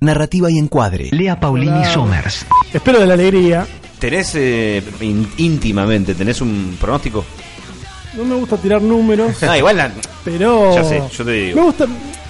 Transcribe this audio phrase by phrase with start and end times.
[0.00, 1.08] Narrativa y encuadre.
[1.10, 2.46] Lea Paulini Somers.
[2.72, 3.66] Espero de la alegría.
[3.98, 7.24] ¿Tenés eh, in- íntimamente, tenés un pronóstico?
[8.14, 9.90] No me gusta tirar números, Ah, igual, la-
[10.24, 10.74] pero.
[10.74, 11.56] Ya sé, yo te digo.
[11.60, 11.86] Me gusta.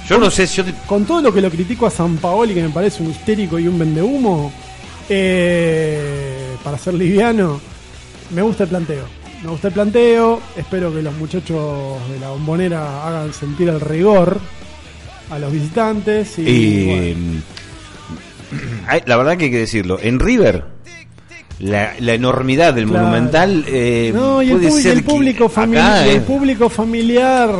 [0.08, 2.54] yo no sé si yo te- Con todo lo que lo critico a San Paoli,
[2.54, 4.52] que me parece un histérico y un vendehumo,
[5.08, 7.60] eh, para ser liviano,
[8.34, 9.04] me gusta el planteo.
[9.42, 10.40] Me gusta el planteo.
[10.56, 14.40] Espero que los muchachos de la bombonera hagan sentir el rigor
[15.30, 16.38] a los visitantes.
[16.38, 17.42] Y, Y, bueno,
[18.88, 19.98] ay, la verdad que hay que decirlo.
[20.00, 20.64] En River,
[21.58, 23.06] la, la enormidad del Claro.
[23.06, 26.68] Monumental eh, No, y el, puede ser el público, que famili- acá, y el público
[26.68, 27.50] familiar.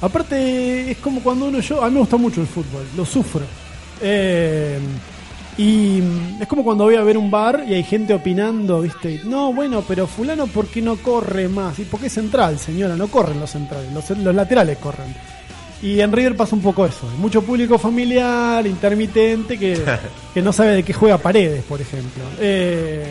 [0.00, 1.82] Aparte, es como cuando uno yo.
[1.82, 3.42] A mí me gusta mucho el fútbol, lo sufro.
[4.02, 4.78] Eh,
[5.56, 9.20] y mm, es como cuando voy a ver un bar y hay gente opinando, ¿viste?
[9.24, 11.78] No, bueno, pero Fulano, ¿por qué no corre más?
[11.78, 12.96] ¿Y por qué central, señora?
[12.96, 15.14] No corren los centrales, los, los laterales corren.
[15.84, 17.06] Y en River pasa un poco eso.
[17.12, 19.78] Hay mucho público familiar, intermitente, que,
[20.34, 22.22] que no sabe de qué juega Paredes, por ejemplo.
[22.40, 23.04] Eh,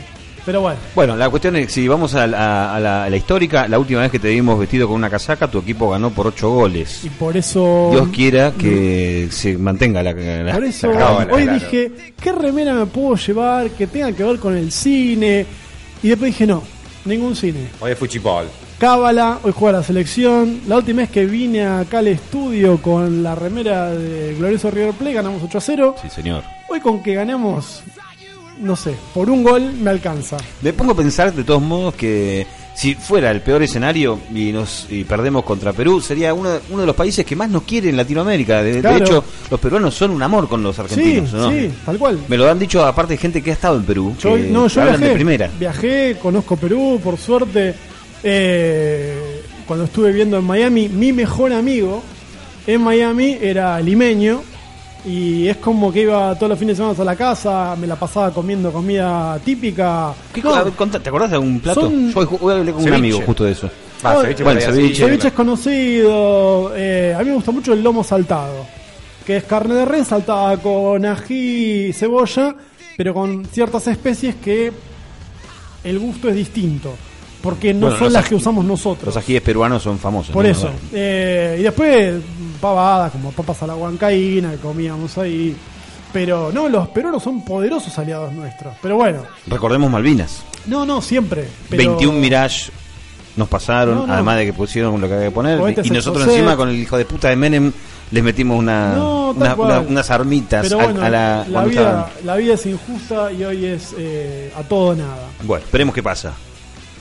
[0.45, 0.77] pero bueno.
[0.95, 4.01] Bueno, la cuestión es, si vamos a la, a la- a la histórica, la última
[4.01, 7.05] vez que te vimos vestido con una casaca, tu equipo ganó por 8 goles.
[7.05, 7.89] Y por eso.
[7.93, 11.59] Dios quiera que se mantenga la, la- Por eso cábala, hoy claro.
[11.59, 15.45] dije, ¿qué remera me puedo llevar que tenga que ver con el cine?
[16.01, 16.61] Y después dije, no,
[17.05, 17.67] ningún cine.
[17.79, 18.45] Hoy es fuchipol.
[18.83, 20.59] Cábala, hoy juega la selección.
[20.67, 25.13] La última vez que vine acá al estudio con la remera de Glorioso River Plate
[25.13, 25.95] ganamos 8 a 0.
[26.01, 26.43] Sí, señor.
[26.67, 27.81] Hoy con que ganemos,
[28.59, 30.35] no sé, por un gol me alcanza.
[30.61, 34.85] Me pongo a pensar de todos modos que si fuera el peor escenario y nos
[34.89, 37.95] y perdemos contra Perú, sería uno, uno de los países que más nos quiere en
[37.95, 38.61] Latinoamérica.
[38.61, 41.31] De, hecho, los peruanos son un amor con los Sí, argentinos.
[41.31, 41.49] ¿no?
[41.51, 42.19] sí, tal cual.
[42.27, 44.13] Me lo han dicho aparte de gente que ha estado en Perú.
[44.19, 45.49] Yo, que no, yo viajé, de primera.
[45.57, 47.92] viajé, conozco Perú, por suerte.
[48.23, 52.01] Eh, cuando estuve viendo en Miami, mi mejor amigo
[52.65, 54.41] en Miami era limeño.
[55.05, 57.97] Y es como que iba todos los fines de semana a la casa, me la
[57.97, 60.13] pasaba comiendo comida típica.
[60.33, 61.81] ¿Qué No, co- a ver, contá, ¿Te acordás de algún plato?
[61.81, 62.95] Son- Yo hoy, hablé con un Ceviche.
[62.95, 63.69] amigo justo de eso.
[64.01, 65.05] No, ceviche bueno, ceviche.
[65.05, 66.71] ceviche es conocido.
[66.75, 68.65] eh, a mí me gusta mucho el lomo saltado,
[69.25, 72.55] que es carne de res saltada con ají y cebolla,
[72.95, 74.71] pero con ciertas especies que
[75.83, 76.93] el gusto es distinto,
[77.43, 79.07] porque no Bueno, son las ají- que usamos nosotros.
[79.07, 80.31] Los ajíes peruanos son famosos.
[80.33, 80.49] Por ¿no?
[80.51, 80.69] eso.
[80.93, 82.15] Eh, y después
[82.61, 85.55] pavadas como papas a la huancaína que comíamos ahí.
[86.13, 88.73] Pero no, los peruanos son poderosos aliados nuestros.
[88.81, 90.43] Pero bueno, Recordemos Malvinas.
[90.67, 91.47] no, no, siempre.
[91.69, 92.71] pero- 21 Mirage
[93.35, 94.13] nos pasaron, No, no.
[94.13, 95.59] además de que pusieron lo que había que poner.
[95.59, 97.71] Cohetes Y nosotros encima con el hijo de puta de Menem
[98.11, 102.35] les metimos una, No, una- una- unas armitas a- bueno, a, la, la, vida, la
[102.35, 105.27] vida es injusta y hoy es eh, a todo nada.
[105.43, 106.31] Bueno, esperemos qué pasa.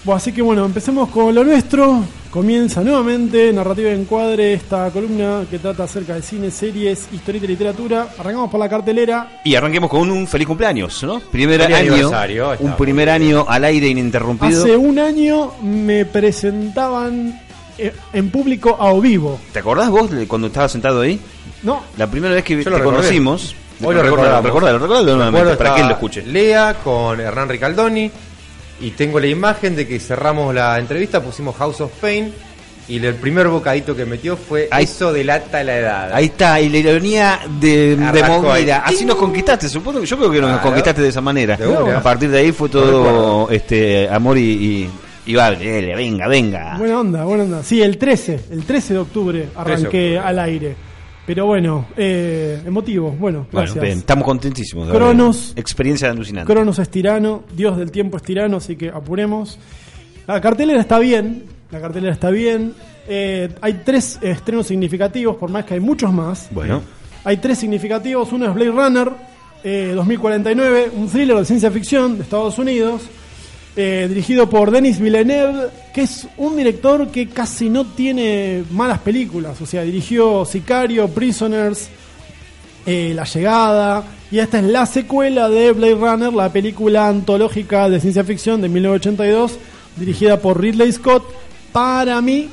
[0.04, 2.04] Bueno, así que bueno, empecemos con lo nuestro.
[2.30, 7.48] Comienza nuevamente Narrativa de Encuadre, esta columna que trata acerca de cine, series, historieta y
[7.48, 8.08] literatura.
[8.18, 9.40] Arrancamos por la cartelera.
[9.44, 11.20] Y arranquemos con un feliz cumpleaños, ¿no?
[11.20, 14.62] Primer Feliz año, aniversario, un primer año al aire ininterrumpido.
[14.64, 17.38] Hace un año me presentaban
[17.78, 19.38] eh, en público a o vivo.
[19.52, 21.20] ¿Te acordás vos de cuando estabas sentado ahí?
[21.62, 23.54] No, La primera vez que Yo te lo conocimos.
[23.84, 24.44] Hoy lo recordalo, recordamos.
[24.44, 26.22] recordalo, recordalo nuevamente, Recuerdo para que él lo escuche.
[26.22, 28.10] Lea con Hernán Ricaldoni.
[28.82, 32.32] Y tengo la imagen de que cerramos la entrevista, pusimos House of Pain.
[32.88, 36.12] Y el primer bocadito que metió fue Ahí- Eso delata la edad.
[36.12, 38.70] Ahí está, y la ironía de, de ahí.
[38.84, 40.62] Así nos conquistaste, supongo que yo creo que nos Claro.
[40.64, 41.56] conquistaste de esa manera.
[41.96, 44.90] A partir de ahí fue todo este amor y, y,
[45.26, 46.74] y vale, dele, venga, venga.
[46.76, 47.62] buena onda, buena onda.
[47.62, 50.18] Sí, el 13, el 13 de octubre 13 de arranqué octubre.
[50.18, 50.76] al aire.
[51.26, 53.10] Pero bueno, eh, emotivo.
[53.10, 53.82] Bueno, Bueno, gracias.
[53.84, 54.88] bien, estamos contentísimos.
[54.88, 55.52] de Cronos.
[55.56, 56.52] Experiencia alucinante.
[56.52, 59.58] Cronos es tirano, Dios del tiempo es tirano, así que apuremos.
[60.26, 62.74] La cartelera está bien, la cartelera está bien.
[63.08, 66.48] Eh, hay tres estrenos significativos, por más que hay muchos más.
[66.50, 66.82] Bueno,
[67.24, 68.32] Hay tres significativos.
[68.32, 69.12] Uno es Blade Runner
[69.62, 73.02] eh, 2049, un thriller de ciencia ficción de Estados Unidos,
[73.74, 79.60] eh, dirigido por Denis Villeneuve, que es un director que casi no tiene malas películas.
[79.60, 81.88] O sea, dirigió Sicario, Prisoners,
[82.84, 88.00] eh, La Llegada, y esta es la secuela de Blade Runner, la película antológica de
[88.00, 89.58] ciencia ficción de 1982,
[89.96, 91.24] dirigida por Ridley Scott.
[91.72, 92.48] Para mí,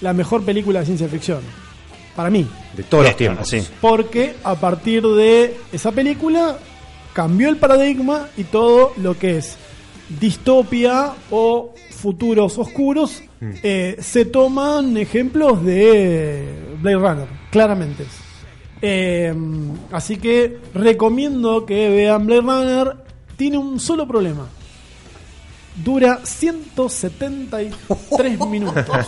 [0.00, 1.40] la mejor película de ciencia ficción.
[2.14, 2.46] Para mí.
[2.76, 3.48] De todos los tiempos.
[3.48, 3.62] sí.
[3.80, 6.58] Porque a partir de esa película
[7.12, 9.56] cambió el paradigma y todo lo que es
[10.18, 13.22] distopia o futuros oscuros
[13.62, 16.44] eh, se toman ejemplos de
[16.80, 18.04] Blade Runner, claramente.
[18.82, 19.34] Eh,
[19.92, 22.96] así que recomiendo que vean Blade Runner.
[23.36, 24.46] Tiene un solo problema.
[25.82, 28.84] Dura 173 minutos.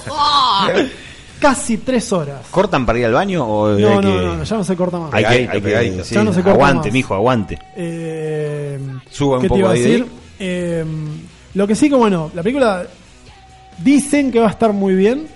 [1.41, 2.47] Casi 3 horas.
[2.53, 5.13] ¿Cortan para ir al baño o No, que- no, no, ya no se corta más.
[5.13, 6.05] Hay que, hay que- pegadito.
[6.05, 6.93] sí, Ya no se corta aguante, más.
[6.95, 7.59] mijo, aguante.
[7.77, 8.79] Eh,
[9.11, 10.03] Suba un ¿qué te poco iba a de decir?
[10.03, 10.09] ahí.
[10.45, 10.85] Eh,
[11.55, 12.85] lo que sí que bueno, la película
[13.79, 15.29] dicen que va a estar muy bien.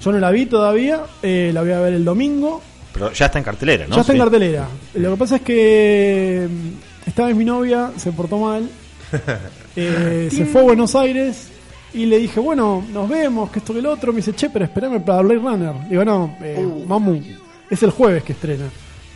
[0.00, 2.62] Yo no la vi todavía, eh, la voy a ver el domingo.
[2.92, 3.94] Pero ya está en cartelera, ¿no?
[3.94, 4.68] ya está en cartelera.
[4.94, 8.68] Lo que pasa es que mm, esta vez mi novia se portó mal.
[9.76, 11.48] Eh, se fue a Buenos Aires
[11.92, 14.12] y le dije, bueno, nos vemos, que esto que el otro.
[14.12, 15.88] Me dice, che, pero espérame para Blade Runner.
[15.90, 16.86] Digo, no, eh, Uh.
[16.86, 17.20] mamu,
[17.68, 18.66] es el jueves que estrena.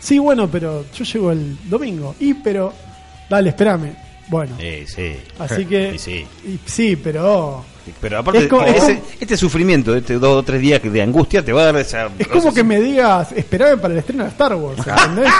[0.01, 2.17] Sí, bueno, pero yo llego el domingo.
[2.19, 2.73] Y, pero,
[3.31, 3.95] dale, espérame.
[4.29, 5.17] Bueno, Sí, sí.
[5.39, 5.93] así que.
[5.93, 6.27] Sí, sí.
[6.51, 7.65] y- sí, pero.
[8.01, 10.81] Pero aparte, Es como- es ese- como- este sufrimiento de este dos o tres días
[10.83, 12.09] de angustia te va a dar esa.
[12.19, 15.33] Es como que me digas, espérame para el estreno de Star Wars, ¿entendés?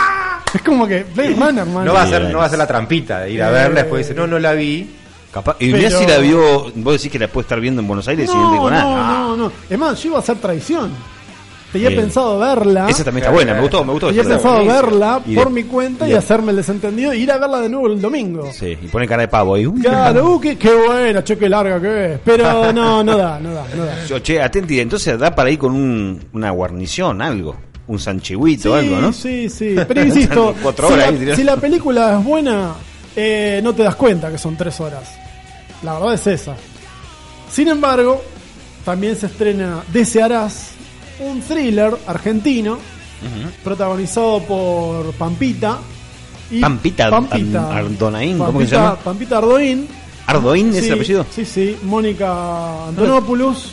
[0.55, 1.85] es como que Blade Runner, man.
[1.85, 3.81] No va, a ser, no va a ser la trampita de ir a Eh, verla,
[3.83, 4.95] después dice, no, no la vi.
[5.31, 6.71] Capaz, y Pero- mirá si la vio.
[6.73, 8.83] Vos decís que la puede estar viendo en Buenos Aires y no No, digo nada.
[8.83, 9.51] no, no, no.
[9.69, 10.91] Es más, yo iba a hacer traición.
[11.71, 12.01] Tenía Bien.
[12.01, 12.89] pensado verla.
[12.89, 14.07] Esa también está buena, me gustó, me gustó.
[14.07, 17.37] Tenía pensado verla Y por de- mi cuenta y hacerme el desentendido y ir a
[17.37, 18.49] verla de nuevo el domingo.
[18.51, 19.65] Sí, y pone cara de pavo ahí.
[19.83, 22.19] Claro, uh, qué, qué buena, che, qué larga que es.
[22.25, 24.05] Pero no, no da, no da, no da.
[24.07, 27.55] Yo, che, atenti, entonces da para ir con un, una guarnición, algo.
[27.87, 29.13] Un sanchihuito, Sí, algo, ¿no?
[29.13, 29.75] sí, sí.
[29.87, 32.73] Pero insisto, Cuatro si, la, ahí, si la película es buena,
[33.15, 35.11] eh, no te das cuenta que son tres horas.
[35.83, 36.55] La verdad es esa.
[37.51, 38.23] Sin embargo,
[38.85, 40.71] también se estrena Desearás,
[41.19, 42.77] un thriller argentino,
[43.63, 45.77] protagonizado por Pampita.
[46.51, 47.13] Y Pampita Ar-
[47.77, 48.95] Ardonaín, ¿cómo que se Pampita- llama?
[48.97, 49.87] Pampita Ardoín.
[50.25, 51.25] ¿Ardoín es Sí, el apellido?
[51.33, 51.77] Sí, sí.
[51.83, 53.71] Mónica Antonopoulos,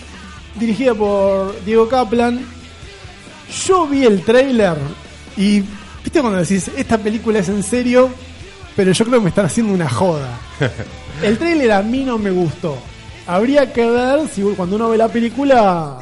[0.59, 2.41] dirigida por Diego Kaplan.
[3.67, 4.77] Yo vi el trailer
[5.37, 5.61] y,
[6.03, 8.11] ¿viste cuando decís, esta película es en serio?
[8.75, 10.39] Pero yo creo que me están haciendo una joda.
[11.23, 12.77] El trailer a mí no me gustó.
[13.27, 15.97] Habría que ver si cuando uno ve la película...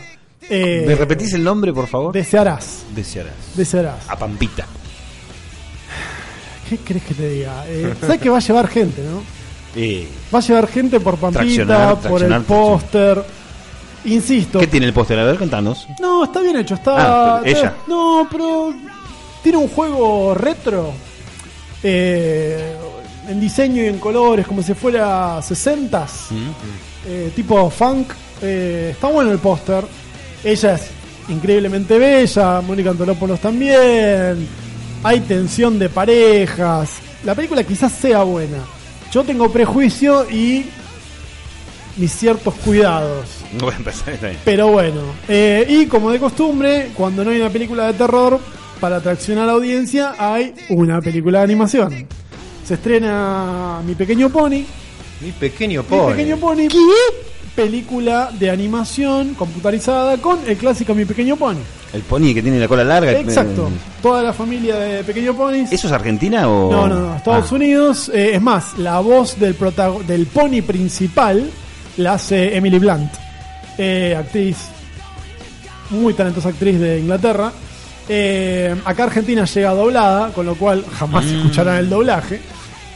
[0.51, 2.13] eh, ¿Me repetís el nombre, por favor?
[2.13, 2.85] Desearás.
[2.95, 3.35] Desearás.
[3.55, 4.09] Desearás.
[4.09, 4.67] A Pampita.
[6.69, 7.65] ¿Qué crees que te diga?
[7.69, 9.23] Eh, ¿Sabes que va a llevar gente, no?
[9.77, 13.25] Eh, Va a llevar gente por Pampita, Traccionar, por el póster.
[14.07, 14.59] Insisto.
[14.61, 15.19] ¿Qué tiene el póster?
[15.19, 15.87] A ver, contanos.
[16.01, 16.75] No, está bien hecho.
[16.75, 17.37] Está.
[17.37, 17.75] Ah, ella.
[17.87, 18.73] No, pero.
[19.43, 20.93] Tiene un juego retro.
[21.83, 22.77] eh,
[23.29, 26.29] en diseño y en colores, como si fuera 60s.
[27.07, 28.11] eh, tipo funk.
[28.43, 29.85] está bueno el póster.
[30.45, 30.83] Ella es
[31.29, 32.61] increíblemente bella.
[32.61, 34.47] Mónica Antolópolos también.
[35.03, 36.99] Hay tensión de parejas.
[37.25, 38.59] La película quizás sea buena.
[39.13, 40.67] Yo tengo prejuicio y
[41.97, 43.27] mis ciertos cuidados.
[43.53, 44.15] No voy a empezar.
[44.15, 44.39] está bien.
[44.45, 48.41] Pero bueno, eh, y como de costumbre, cuando no hay una película de terror,
[48.81, 52.07] para atraccionar a la audiencia, hay una película de animación.
[52.67, 54.65] Se estrena Mi Pequeño Pony.
[55.21, 56.11] Mi pequeño Mi pony.
[56.11, 56.69] Pequeño Pony.
[57.55, 61.59] Película de animación computarizada con el clásico Mi Pequeño Pony.
[61.93, 63.13] El pony que tiene la cola larga.
[63.13, 63.69] Exacto.
[64.03, 65.71] Toda la familia de Pequeño Ponis.
[65.71, 66.73] ¿Eso es Argentina o.?
[66.73, 67.55] No, no, no, Estados Ah.
[67.55, 68.09] Unidos.
[68.13, 69.55] eh, es más, la voz del,
[70.07, 71.49] del pony principal
[71.99, 73.13] la hace Emily Blunt,
[73.79, 74.57] eh, actriz,
[75.91, 77.53] muy talentosa actriz de Inglaterra.
[78.09, 81.37] Eh, acá Argentina llega doblada, con lo cual jamás Mm.
[81.37, 82.41] escucharán el doblaje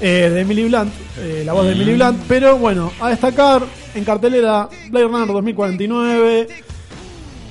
[0.00, 1.72] eh, de Emily Blunt, eh, la voz de.
[1.72, 2.22] Emily Blunt.
[2.28, 3.62] Pero bueno, a destacar
[3.94, 6.48] en cartelera Blade Runner 2049,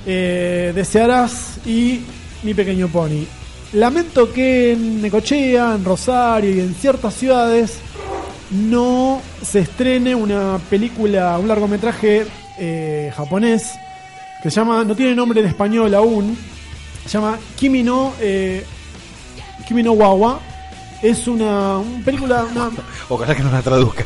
[0.06, 2.00] eh, Desearás y
[2.42, 3.24] Mi Pequeño Pony.
[3.74, 7.80] Lamento que en Necochea, en Rosario y en ciertas ciudades
[8.50, 12.24] no se estrene una película, un largometraje
[12.58, 13.74] eh, japonés
[14.42, 16.38] que se llama, no tiene nombre en español aún,
[17.04, 18.14] se llama Kimi no,
[19.66, 20.47] Kimi no Wawa.
[21.02, 22.70] Es una, una película, una,
[23.08, 24.04] Ojalá que no la traduzca.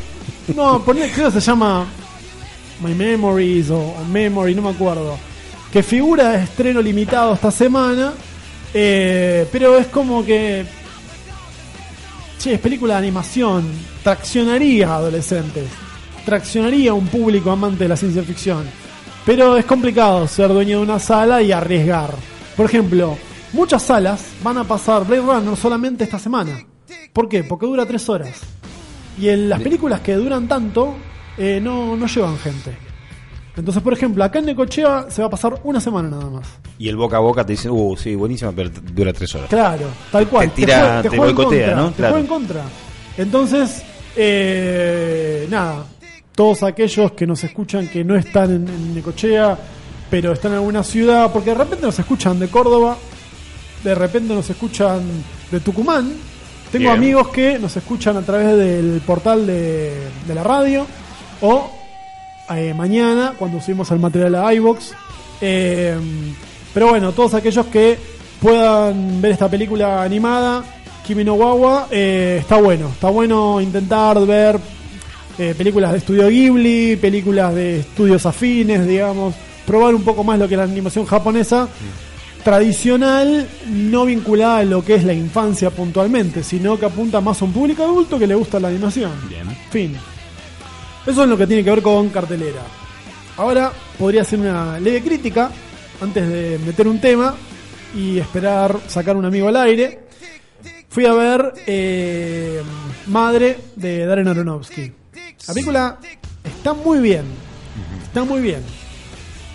[0.54, 1.86] no, poné- creo que se llama
[2.82, 5.16] My Memories o, o Memory, no me acuerdo.
[5.72, 8.12] Que figura de estreno limitado esta semana.
[8.74, 10.66] eh, pero es como que.
[12.38, 13.64] Che, es película de animación.
[14.02, 15.64] Traccionaría a adolescentes.
[16.26, 18.64] Traccionaría a un público amante de la ciencia ficción.
[19.24, 22.10] Pero es complicado ser dueño de una sala y arriesgar.
[22.56, 23.16] Por ejemplo,
[23.52, 26.60] muchas salas van a pasar Blade Runner solamente esta semana.
[27.12, 27.44] ¿Por qué?
[27.44, 28.40] Porque dura tres horas.
[29.18, 30.94] Y en las películas que duran tanto,
[31.36, 32.76] eh, no, no llevan gente.
[33.54, 36.48] Entonces, por ejemplo, acá en Necochea se va a pasar una semana nada más.
[36.78, 39.50] Y el boca a boca te dice, uh, sí, buenísima, pero dura tres horas.
[39.50, 40.48] Claro, tal cual.
[40.50, 41.90] Te tira- te juega en boicotea, contra, ¿no?
[41.90, 42.12] Te Claro.
[42.14, 42.62] juega en contra.
[43.18, 43.82] Entonces,
[44.16, 45.84] eh, nada,
[46.34, 49.58] todos aquellos que nos escuchan que no están en, en Necochea,
[50.10, 52.96] pero están en alguna ciudad, porque de repente nos escuchan de Córdoba,
[53.84, 55.02] de repente nos escuchan
[55.50, 56.10] de Tucumán.
[56.72, 56.96] Tengo Bien.
[56.96, 59.92] amigos que nos escuchan a través del portal de,
[60.26, 60.86] de la radio
[61.42, 61.70] o
[62.50, 64.92] eh, mañana cuando subimos el material a iBox.
[65.42, 65.94] Eh,
[66.72, 67.98] pero bueno, todos aquellos que
[68.40, 70.64] puedan ver esta película animada,
[71.06, 72.88] Kimi no Wawa, eh, está bueno.
[72.88, 74.58] Está bueno intentar ver
[75.38, 79.34] eh, películas de estudio Ghibli, películas de estudios afines, digamos,
[79.66, 81.68] probar un poco más lo que es la animación japonesa
[82.44, 87.44] tradicional, no vinculada a lo que es la infancia puntualmente, sino que apunta más a
[87.44, 89.12] un público adulto que le gusta la animación.
[89.28, 89.46] Bien.
[89.70, 89.96] Fin.
[91.06, 92.62] Eso es lo que tiene que ver con cartelera.
[93.36, 95.50] Ahora podría hacer una leve crítica
[96.00, 97.34] antes de meter un tema
[97.94, 100.00] y esperar sacar un amigo al aire.
[100.88, 102.62] Fui a ver eh,
[103.06, 104.92] Madre de Darren Aronofsky.
[105.48, 105.98] La película
[106.44, 107.24] está muy bien.
[108.04, 108.62] Está muy bien.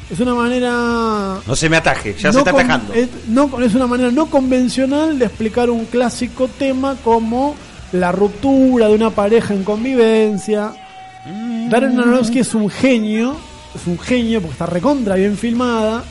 [0.10, 2.94] Es una manera No se me ataje, ya se está con- atajando.
[2.94, 7.56] Es, no, es una manera no convencional de explicar un clásico tema como
[7.92, 10.72] la ruptura de una pareja en convivencia.
[11.26, 11.70] Mm.
[11.70, 13.36] Darren Aronofsky es un genio,
[13.76, 16.04] es un genio porque está recontra bien filmada.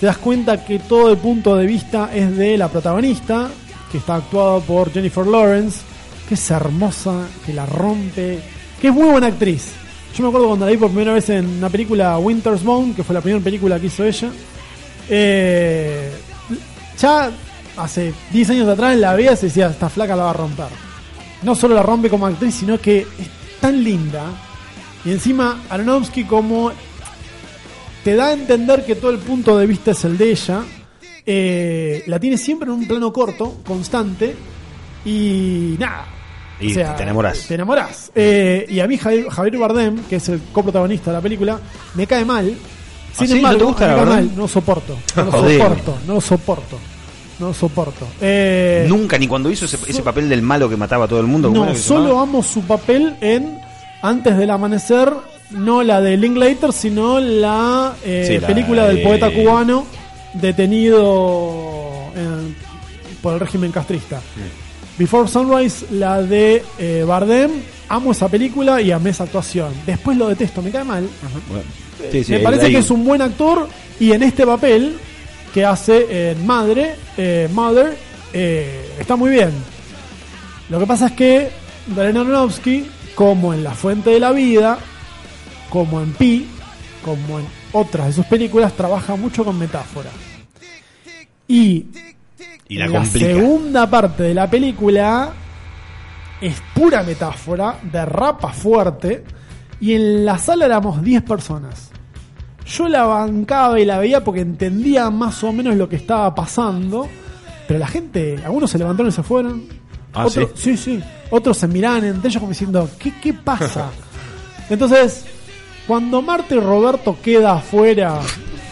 [0.00, 3.48] Te das cuenta que todo el punto de vista es de la protagonista,
[3.92, 5.78] que está actuada por Jennifer Lawrence,
[6.28, 8.40] que es hermosa, que la rompe,
[8.80, 9.72] que es muy buena actriz.
[10.16, 13.02] Yo me acuerdo cuando la vi por primera vez en una película Winter's Bone, que
[13.02, 14.30] fue la primera película que hizo ella.
[15.08, 16.10] Eh,
[16.98, 17.30] ya
[17.76, 20.68] hace 10 años atrás la veía y decía, esta flaca la va a romper.
[21.42, 23.28] No solo la rompe como actriz, sino que es
[23.60, 24.24] tan linda.
[25.04, 26.70] Y encima Aronofsky como
[28.04, 30.62] te da a entender que todo el punto de vista es el de ella.
[31.26, 34.36] eh, la tiene siempre en un plano corto, constante.
[35.04, 36.06] Y nada.
[36.70, 37.46] Y te enamorás.
[37.46, 38.10] Te enamorás.
[38.14, 41.58] Eh, y a mí Javier, Javier Bardem, que es el coprotagonista de la película,
[41.94, 42.46] me cae mal.
[42.46, 42.56] Sin
[43.24, 43.32] ¿Ah, sí?
[43.36, 44.30] embargo, ¿No te gusta me cae mal.
[44.36, 44.96] No soporto.
[45.16, 45.98] No soporto.
[46.06, 46.78] No lo soporto.
[47.38, 48.06] No lo soporto.
[48.20, 51.26] Eh, Nunca, ni cuando hizo ese, ese papel del malo que mataba a todo el
[51.26, 51.48] mundo.
[51.48, 53.58] ¿cómo no, solo amo su papel en
[54.02, 55.12] Antes del Amanecer,
[55.50, 59.84] no la de Linklater, sino la, eh, Sí, la película del de- poeta cubano
[60.34, 62.54] detenido en-
[63.22, 64.20] por el régimen castrista.
[64.98, 67.50] Before Sunrise, la de eh, Bardem,
[67.88, 69.72] amo esa película y amé esa actuación.
[69.86, 71.08] Después lo detesto, me cae mal.
[71.48, 71.64] Bueno,
[72.12, 74.96] sí, sí, me parece ahí- que es un buen actor y en este papel
[75.52, 77.96] que hace en Madre, eh, Mother,
[78.32, 79.50] eh, está muy bien.
[80.70, 81.50] Lo que pasa es que
[81.94, 84.78] Darren Aronofsky, como en La Fuente de la Vida,
[85.70, 86.46] como en Pi,
[87.04, 90.10] como en otras de sus películas, trabaja mucho con metáfora.
[91.46, 91.84] Y,
[92.68, 93.26] Y la complica.
[93.26, 95.32] segunda parte de la película
[96.40, 99.24] es pura metáfora, derrapa fuerte,
[99.80, 101.90] y en la sala éramos 10 personas.
[102.66, 107.08] Yo la bancaba y la veía porque entendía más o menos lo que estaba pasando,
[107.68, 109.64] pero la gente, algunos se levantaron y se fueron.
[110.14, 111.02] Ah, otros, sí, sí.
[111.30, 113.90] Otros se miraban entre ellos como diciendo, ¿qué, qué pasa?
[114.70, 115.24] Entonces,
[115.86, 118.20] cuando Marta y Roberto queda afuera,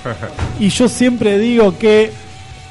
[0.58, 2.12] y yo siempre digo que,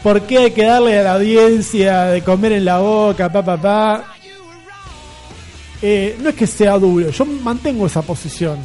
[0.03, 3.57] ¿por qué hay que darle a la audiencia de comer en la boca, pa, pa,
[3.57, 4.03] pa?
[5.81, 8.59] Eh, no es que sea duro, yo mantengo esa posición.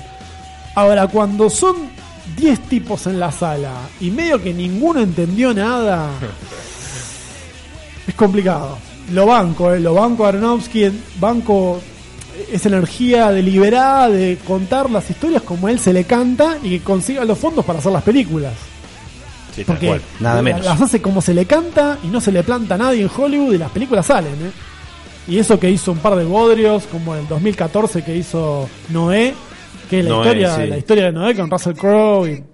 [0.75, 1.77] Ahora, cuando son
[2.37, 6.11] 10 tipos en la sala y medio que ninguno entendió nada,
[8.07, 8.79] es complicado.
[9.13, 11.81] Lo banco, eh, lo banco a Aronofsky, banco
[12.53, 17.25] esa energía deliberada de contar las historias como él se le canta y que consiga
[17.25, 18.53] los fondos para hacer las películas.
[19.57, 20.65] Sí, tal Porque cual, nada menos.
[20.65, 23.55] las hace como se le canta y no se le planta a nadie en Hollywood
[23.55, 24.35] y las películas salen.
[24.35, 24.51] ¿eh?
[25.29, 29.35] Y eso que hizo un par de bodrios, como el 2014 que hizo Noé,
[29.91, 30.67] que es la, Noé, historia, sí.
[30.67, 32.45] la historia de Noé con Russell Crowe y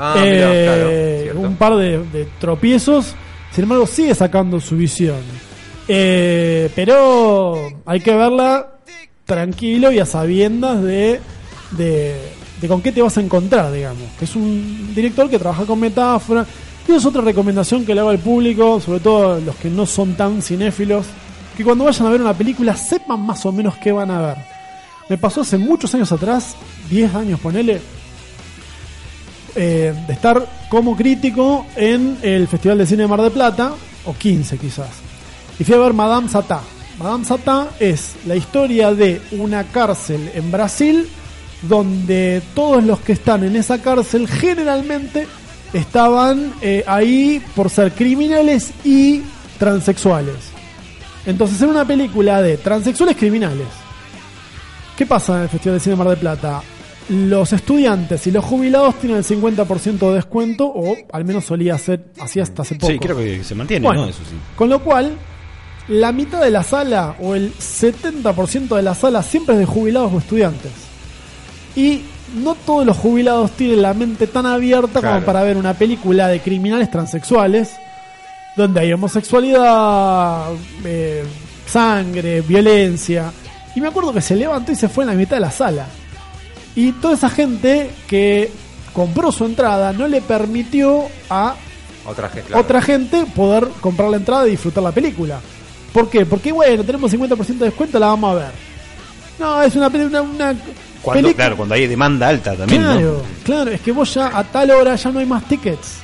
[0.00, 3.14] Ah, mirá, eh, claro, un par de, de tropiezos.
[3.52, 5.16] Sin embargo, sigue sacando su visión.
[5.88, 8.74] Eh, pero hay que verla
[9.24, 11.20] tranquilo y a sabiendas de,
[11.72, 12.14] de,
[12.60, 14.02] de con qué te vas a encontrar, digamos.
[14.18, 16.46] Que es un director que trabaja con metáfora.
[16.86, 20.14] Y es otra recomendación que le hago al público, sobre todo los que no son
[20.14, 21.06] tan cinéfilos,
[21.54, 24.36] que cuando vayan a ver una película sepan más o menos qué van a ver.
[25.08, 26.56] Me pasó hace muchos años atrás,
[26.88, 27.80] 10 años ponele,
[29.54, 33.72] eh, de estar como crítico en el Festival de Cine de Mar de Plata,
[34.06, 34.90] o 15 quizás.
[35.58, 36.62] Y fui a ver Madame Satá.
[36.98, 41.08] Madame Satá es la historia de una cárcel en Brasil
[41.62, 45.26] donde todos los que están en esa cárcel generalmente
[45.72, 49.22] estaban eh, ahí por ser criminales y
[49.58, 50.36] transexuales.
[51.26, 53.66] Entonces era una película de transexuales criminales.
[54.96, 56.62] ¿Qué pasa en el Festival de Cine Mar del Plata?
[57.10, 62.06] Los estudiantes y los jubilados tienen el 50% de descuento, o al menos solía ser
[62.20, 62.92] así hasta hace poco.
[62.92, 64.08] Sí, creo que se mantiene, Bueno, ¿no?
[64.08, 64.36] Eso sí.
[64.56, 65.16] Con lo cual,
[65.88, 70.12] la mitad de la sala o el 70% de la sala siempre es de jubilados
[70.12, 70.87] o estudiantes.
[71.78, 72.02] Y
[72.34, 76.40] no todos los jubilados tienen la mente tan abierta como para ver una película de
[76.40, 77.76] criminales transexuales
[78.56, 80.48] donde hay homosexualidad,
[80.84, 81.22] eh,
[81.64, 83.30] sangre, violencia.
[83.76, 85.86] Y me acuerdo que se levantó y se fue en la mitad de la sala.
[86.74, 88.50] Y toda esa gente que
[88.92, 91.54] compró su entrada no le permitió a
[92.04, 92.48] Otra gente.
[92.48, 92.62] claro.
[92.64, 95.38] otra gente poder comprar la entrada y disfrutar la película.
[95.92, 96.26] ¿Por qué?
[96.26, 98.50] Porque bueno, tenemos 50% de descuento, la vamos a ver.
[99.38, 100.56] No, es una película, una,
[101.02, 103.44] Cuando, claro, cuando hay demanda alta también, Claro, ¿no?
[103.44, 105.98] claro, es que vos ya a tal hora ya no hay más tickets.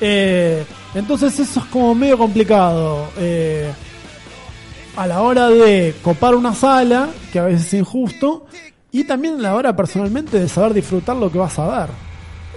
[0.00, 0.64] Eh,
[0.94, 3.08] entonces eso es como medio complicado.
[3.18, 3.70] Eh,
[4.96, 8.46] a la hora de copar una sala, que a veces es injusto,
[8.90, 11.88] y también a la hora personalmente de saber disfrutar lo que vas a ver.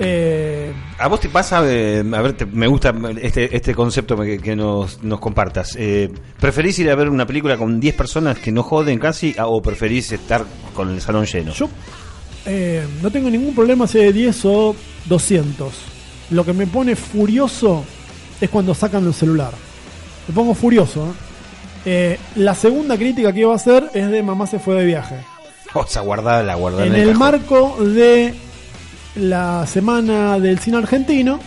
[0.03, 4.39] Eh, A vos te pasa, eh, a ver, te- me gusta este, este concepto que,
[4.39, 5.75] que nos, nos compartas.
[5.79, 9.47] Eh, ¿Preferís ir a ver una película con 10 personas que no joden casi a-
[9.47, 10.43] o preferís estar
[10.73, 11.51] con el salón lleno?
[11.53, 11.69] Yo
[12.45, 15.73] eh, no tengo ningún problema si de 10 o 200.
[16.31, 17.83] Lo que me pone furioso
[18.39, 19.51] es cuando sacan el celular.
[20.27, 21.13] Me pongo furioso.
[22.35, 25.15] la segunda crítica que iba a hacer es de Mamá se fue de viaje.
[25.73, 28.33] O sea, guardada la guardada En el marco de
[29.15, 31.39] la semana del cine argentino,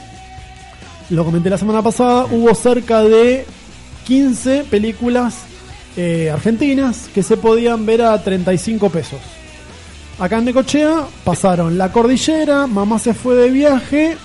[1.11, 3.47] lo comenté la semana pasada, hubo cerca de
[4.07, 5.35] 15 películas
[5.97, 9.21] eh, argentinas que se podían ver a 35 pesos.
[10.19, 14.17] Acá en Necochea pasaron La Cordillera, Mamá se fue de viaje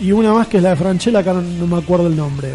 [0.00, 2.54] y una más que es la de Franchella, que ahora no me acuerdo el nombre.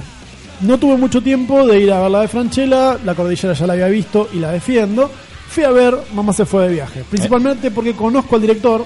[0.61, 3.73] No tuve mucho tiempo de ir a ver la de Franchella, La Cordillera ya la
[3.73, 5.09] había visto y la defiendo.
[5.49, 8.85] Fui a ver Mamá se fue de viaje, principalmente porque conozco al director,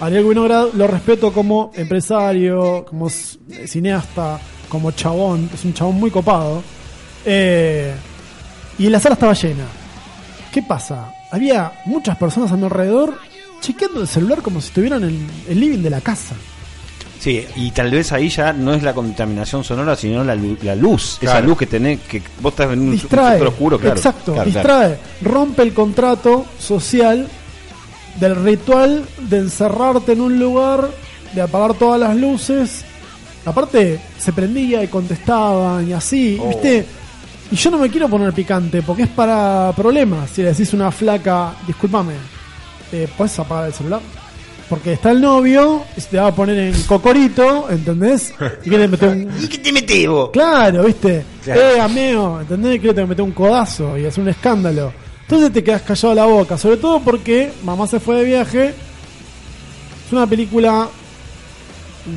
[0.00, 6.62] Ariel Winograd, lo respeto como empresario, como cineasta, como chabón, es un chabón muy copado.
[7.24, 7.92] Eh,
[8.78, 9.64] y la sala estaba llena.
[10.52, 11.12] ¿Qué pasa?
[11.30, 13.18] Había muchas personas a mi alrededor
[13.60, 16.34] chequeando el celular como si estuvieran en el living de la casa.
[17.18, 20.74] Sí, y tal vez ahí ya no es la contaminación sonora, sino la, lu- la
[20.74, 21.18] luz.
[21.20, 23.42] Esa luz que tenés, que vos estás en un, distrae.
[23.42, 23.96] oscuro, claro.
[23.96, 24.68] Exacto, Claro, claro.
[24.80, 24.98] distrae.
[25.20, 27.28] Rompe el contrato social
[28.20, 30.88] del ritual de encerrarte en un lugar,
[31.34, 32.84] de apagar todas las luces.
[33.44, 36.48] Aparte, se prendía y contestaban y así, Oh.
[36.48, 36.84] ¿viste?
[37.50, 40.30] Y yo no me quiero poner picante porque es para problemas.
[40.30, 42.12] Si le decís una flaca, discúlpame,
[42.92, 44.00] eh, ¿puedes apagar el celular?
[44.68, 48.32] Porque está el novio y se te va a poner en cocorito, ¿entendés?
[48.64, 50.30] Y quiere meter un, ¿Y qué te vos?
[50.30, 51.24] Claro, ¿viste?
[51.42, 51.60] Claro.
[51.60, 52.80] Eh, ameo, ¿entendés?
[52.80, 54.92] Que te meter un codazo y hacer un escándalo.
[55.30, 58.74] Entonces te quedas callado la boca, sobre todo porque Mamá se fue de viaje.
[60.04, 60.88] Es una película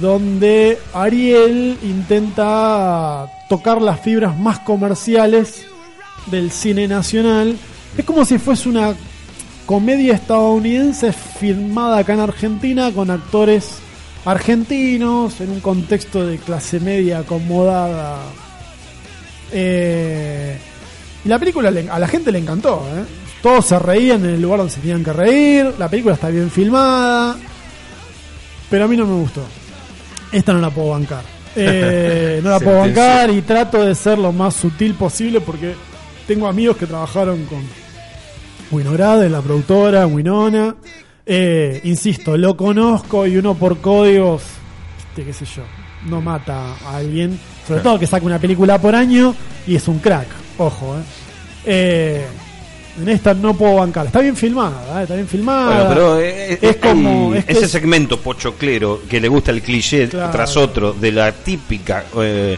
[0.02, 5.68] donde Ariel intenta tocar las fibras más comerciales
[6.32, 7.56] del cine nacional.
[7.96, 8.96] Es como si fuese una
[9.68, 13.76] comedia estadounidense filmada acá en Argentina con actores
[14.26, 18.24] argentinos en un contexto de clase media acomodada.
[19.52, 20.58] Eh,
[21.26, 22.86] y la película a la gente le encantó.
[22.96, 23.04] ¿eh?
[23.42, 25.74] Todos se reían en el lugar donde se tenían que reír.
[25.78, 27.38] La película está bien filmada.
[28.70, 29.44] Pero a mí no me gustó.
[30.32, 31.24] Esta no la puedo bancar.
[31.56, 35.76] Eh, no la puedo bancar y trato de ser lo más sutil posible porque
[36.28, 37.62] tengo amigos que trabajaron con
[38.72, 40.76] Winograd, la productora, Winona.
[41.26, 44.44] Eh, insisto, lo conozco y uno por códigos,
[45.16, 45.64] qué sé yo,
[46.08, 47.40] no mata a alguien.
[47.68, 49.34] Sobre todo que saca una película por año
[49.66, 50.96] y es un crack, ojo.
[50.98, 51.02] Eh.
[51.66, 52.26] Eh,
[53.02, 54.06] en esta no puedo bancar.
[54.06, 55.66] Está bien filmada, eh, está bien filmada.
[55.66, 57.34] Bueno, pero eh, es como.
[57.34, 60.32] es que ese es- segmento pochoclero que le gusta el cliché Claro.
[60.32, 62.04] tras otro de la típica.
[62.18, 62.58] eh,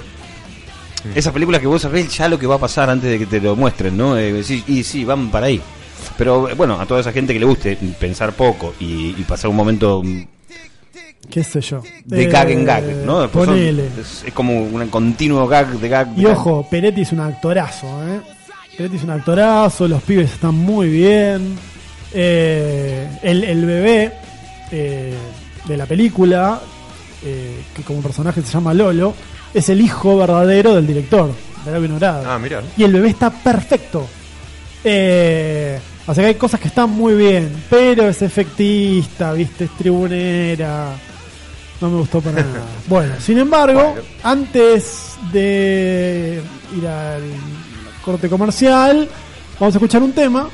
[1.14, 3.40] esas películas que vos sabés ya lo que va a pasar antes de que te
[3.40, 4.18] lo muestren, ¿no?
[4.18, 5.62] Eh, sí, y sí, van para ahí.
[6.18, 9.50] Pero eh, bueno, a toda esa gente que le guste pensar poco y, y pasar
[9.52, 10.02] un momento
[11.30, 11.82] qué sé yo.
[12.06, 13.22] de Eh, gag en gag, ¿no?
[13.22, 13.88] Después son- ponele.
[14.00, 16.08] es, es como un continuo gag de gag.
[16.16, 16.38] de Y gag.
[16.38, 18.20] ojo, Peretti es un actorazo, ¿eh?
[18.78, 21.58] Peretti es un actorazo, los pibes están muy bien.
[22.14, 24.12] Eh, el, el bebé
[24.72, 25.14] eh,
[25.68, 26.60] de la película,
[27.24, 29.14] eh, que como personaje se llama Lolo,
[29.54, 31.32] es el hijo verdadero del director,
[31.66, 32.36] de Gaby Norada.
[32.36, 32.62] Ah, mirá.
[32.78, 34.06] Y el bebé está perfecto.
[34.84, 39.72] Eh, o sea que hay cosas que están muy bien, pero es efectista, viste, es
[39.78, 40.90] tribunera.
[41.86, 42.62] No me gustó para nada.
[42.88, 44.02] Bueno, sin embargo, Bueno.
[44.24, 46.42] antes de
[46.76, 47.22] ir al
[48.04, 49.08] corte comercial,
[49.60, 50.50] vamos a escuchar un tema.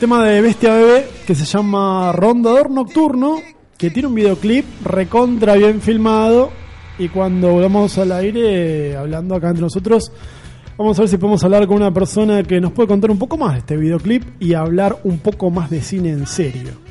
[0.00, 3.40] tema de Bestia Bebé que se llama Rondador Nocturno,
[3.76, 6.50] que tiene un videoclip recontra bien filmado.
[6.98, 10.10] Y cuando volvamos al aire, hablando acá entre nosotros,
[10.78, 13.36] vamos a ver si podemos hablar con una persona que nos puede contar un poco
[13.36, 16.83] más de este videoclip y hablar un poco más de cine en serio.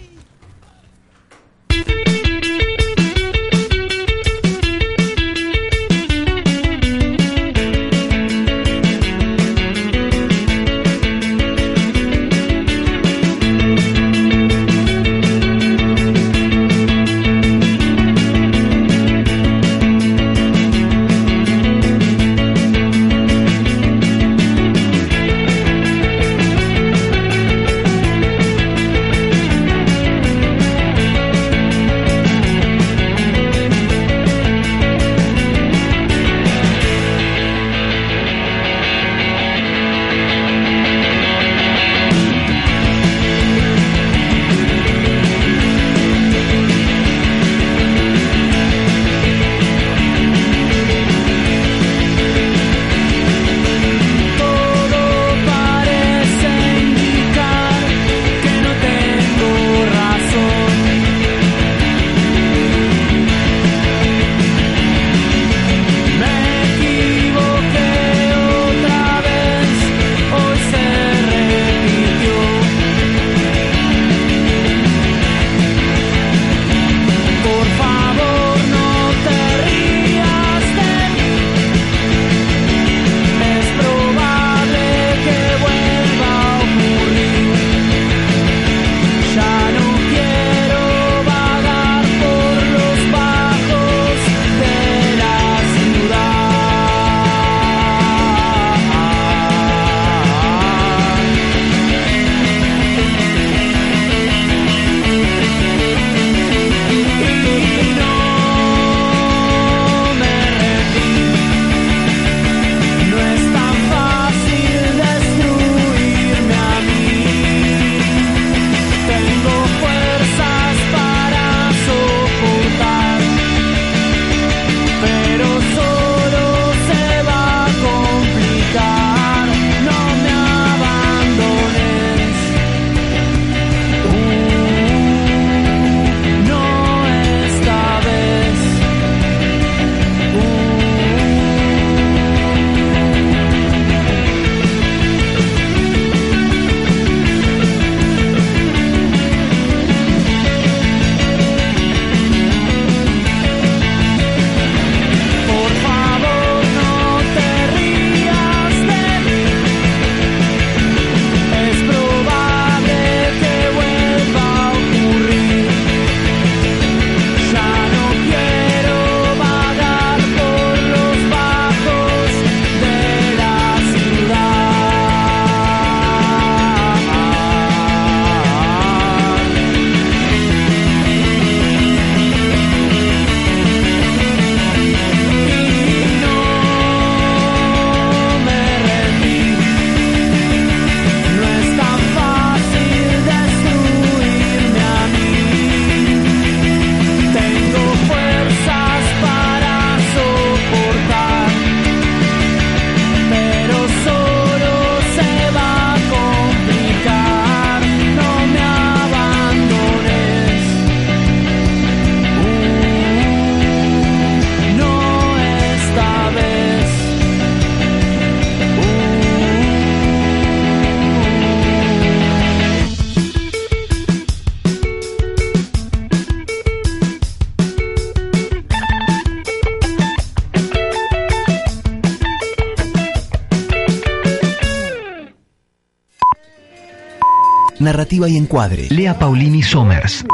[237.83, 238.87] Narrativa y encuadre.
[238.89, 240.25] Lea Paulini Somers.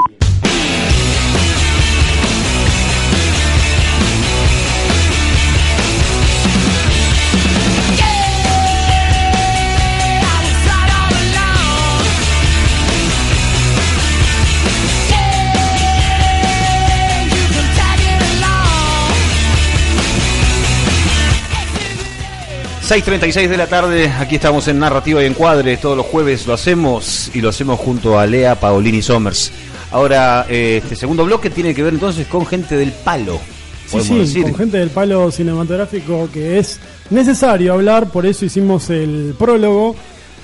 [22.90, 27.30] 6.36 de la tarde, aquí estamos en Narrativa y Encuadre, todos los jueves lo hacemos
[27.36, 29.52] y lo hacemos junto a Lea Paolini Somers.
[29.92, 33.40] Ahora, eh, este segundo bloque tiene que ver entonces con gente del palo.
[33.86, 34.42] Sí, sí, decir.
[34.42, 36.80] con gente del palo cinematográfico que es
[37.12, 39.96] necesario hablar, por eso hicimos el prólogo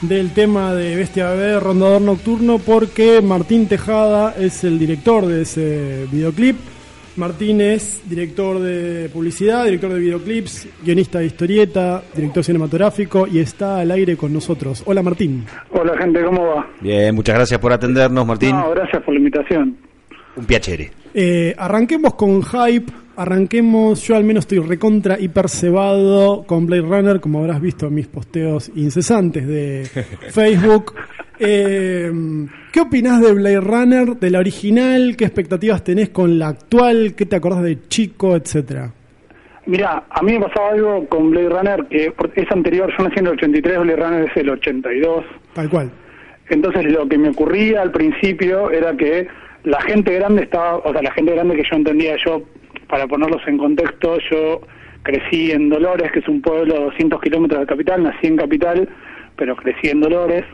[0.01, 6.05] del tema de Bestia Bebé Rondador Nocturno porque Martín Tejada es el director de ese
[6.11, 6.74] videoclip.
[7.17, 13.79] Martín es director de publicidad, director de videoclips, guionista de historieta, director cinematográfico y está
[13.79, 14.83] al aire con nosotros.
[14.85, 15.45] Hola Martín.
[15.71, 16.67] Hola gente, ¿cómo va?
[16.81, 18.51] Bien, muchas gracias por atendernos, Martín.
[18.51, 19.77] No, gracias por la invitación.
[20.35, 20.91] Un piacere.
[21.13, 27.19] Eh, arranquemos con hype, arranquemos, yo al menos estoy recontra hiper cebado con Blade Runner,
[27.19, 29.85] como habrás visto en mis posteos incesantes de
[30.31, 30.93] Facebook.
[31.39, 32.11] Eh,
[32.71, 35.15] ¿Qué opinás de Blade Runner, de la original?
[35.17, 37.13] ¿Qué expectativas tenés con la actual?
[37.15, 38.91] ¿Qué te acordás de chico, etcétera?
[39.65, 43.27] Mira, a mí me pasaba algo con Blade Runner que es anterior, yo nací en
[43.27, 45.25] el 83, Blade Runner es el 82.
[45.53, 45.91] Tal cual.
[46.49, 49.27] Entonces lo que me ocurría al principio era que
[49.63, 52.43] la gente grande estaba, o sea, la gente grande que yo entendía, yo,
[52.95, 54.61] para ponerlos en contexto, yo
[55.03, 58.87] crecí en Dolores, que es un pueblo a 200 kilómetros de Capital, nací en Capital,
[59.35, 60.45] pero crecí en Dolores.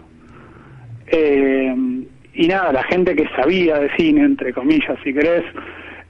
[1.06, 1.76] Eh,
[2.34, 5.44] y nada, la gente que sabía de cine, entre comillas, si querés,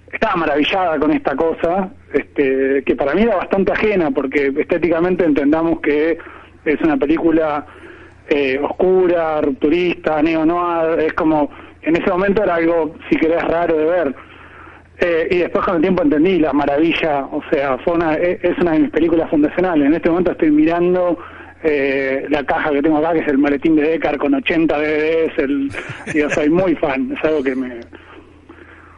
[0.09, 5.81] estaba maravillada con esta cosa, este, que para mí era bastante ajena, porque estéticamente entendamos
[5.81, 6.17] que
[6.63, 7.65] es una película
[8.29, 13.83] eh, oscura, rupturista, neo-noir, es como, en ese momento era algo, si querés, raro de
[13.83, 14.30] ver.
[15.03, 18.55] Eh, y después con el tiempo entendí la maravilla, o sea, fue una, e- es
[18.59, 19.87] una de mis películas fundacionales.
[19.87, 21.17] En este momento estoy mirando
[21.63, 25.37] eh, la caja que tengo acá, que es el maletín de Decar con 80 DVDs,
[25.39, 25.71] el,
[26.13, 27.79] yo soy muy fan, es algo que me...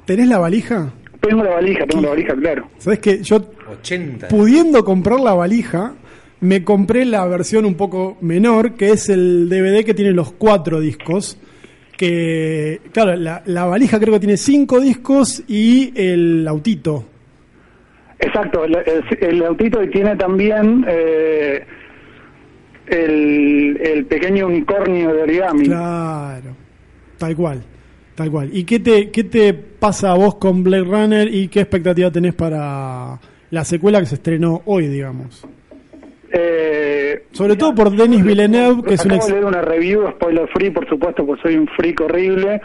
[0.06, 0.92] ¿Tenés la valija?
[1.22, 2.68] Tengo la valija, tengo la valija, claro.
[2.80, 3.38] ¿Sabes que Yo
[3.72, 4.28] 80.
[4.28, 5.94] pudiendo comprar la valija,
[6.42, 10.82] me compré la versión un poco menor, que es el DVD que tiene los cuatro
[10.82, 11.38] discos.
[11.98, 17.06] Que, claro, la, la valija creo que tiene cinco discos y el autito.
[18.20, 21.64] Exacto, el, el, el autito y tiene también eh,
[22.88, 25.66] el, el pequeño unicornio de origami.
[25.66, 26.56] Claro,
[27.18, 27.62] tal cual,
[28.16, 28.50] tal cual.
[28.52, 32.34] ¿Y qué te, qué te pasa a vos con Blade Runner y qué expectativa tenés
[32.34, 33.20] para
[33.52, 35.46] la secuela que se estrenó hoy, digamos?
[36.36, 39.30] Eh, Sobre todo por Denis Villeneuve, que es un ex...
[39.30, 42.60] leer una review, spoiler free, por supuesto, porque soy un freak horrible.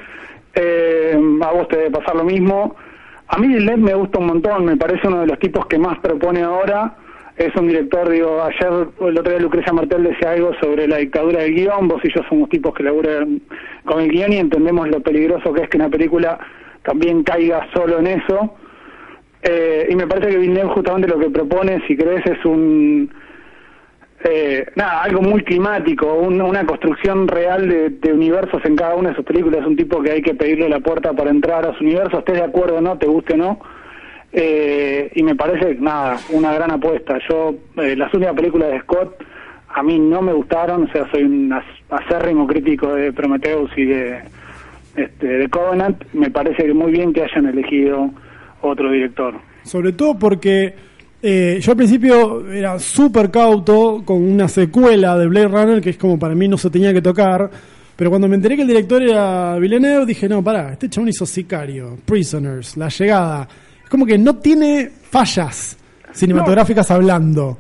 [0.54, 2.76] Eh, a vos te debe pasar lo mismo.
[3.28, 5.98] A mí Villeneuve me gusta un montón, me parece uno de los tipos que más
[5.98, 6.96] propone ahora.
[7.37, 11.42] Es un director, digo, ayer, el otro día Lucrecia Martel decía algo sobre la dictadura
[11.42, 13.42] del guion, vos y yo somos tipos que laburan
[13.85, 16.38] con el guion y entendemos lo peligroso que es que una película
[16.83, 18.54] también caiga solo en eso.
[19.42, 23.09] Eh, y me parece que Villeneuve justamente lo que propone, si crees, es un
[24.24, 29.16] eh, nada, algo muy climático, un- una construcción real de, universos en cada una de
[29.16, 29.64] sus películas.
[29.66, 32.42] Un tipo que hay que pedirle la puerta para entrar a su universo, estés de
[32.44, 33.61] acuerdo o no, te guste o no.
[34.33, 37.18] Eh, y me parece, nada, una gran apuesta.
[37.28, 39.22] Yo, eh, las últimas películas de Scott
[39.68, 41.52] a mí no me gustaron, o sea, soy un
[41.90, 44.18] acérrimo crítico de Prometheus y de,
[44.96, 46.02] este, de Covenant.
[46.12, 48.11] Me parece muy bien que hayan elegido
[48.62, 49.35] otro director.
[49.62, 50.74] Sobre todo porque
[51.22, 55.96] eh, yo al principio era súper cauto con una secuela de Blade Runner que es
[55.96, 57.50] como para mí no se tenía que tocar.
[57.96, 61.26] Pero cuando me enteré que el director era Villeneuve, dije, no, pará, este chabón hizo
[61.26, 63.48] Sicario, Prisoners, La Llegada.
[63.83, 65.76] Es como que no tiene fallas
[66.12, 67.59] cinematográficas hablando.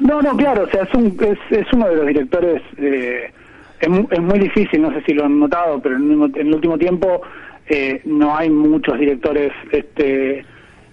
[0.00, 3.30] No, no, claro, o sea, es, un, es, es uno de los directores, eh,
[3.80, 6.46] es, es muy difícil, no sé si lo han notado, pero en el, último- en
[6.48, 7.22] el último tiempo
[7.68, 10.44] eh, no hay muchos directores este,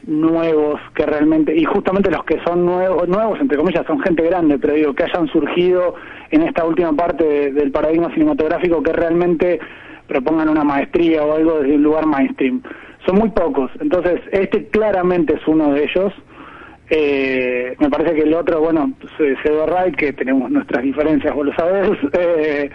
[0.05, 4.59] nuevos que realmente, y justamente los que son nuevos, nuevos, entre comillas, son gente grande,
[4.59, 5.95] pero digo, que hayan surgido
[6.31, 9.59] en esta última parte de- del paradigma cinematográfico que realmente
[10.07, 12.61] propongan una maestría o algo desde un lugar mainstream.
[13.05, 16.13] Son muy pocos, entonces este claramente es uno de ellos.
[16.89, 21.33] Eh, me parece que el otro, bueno, se, se ve right, que tenemos nuestras diferencias,
[21.33, 22.69] vos lo sabés, eh,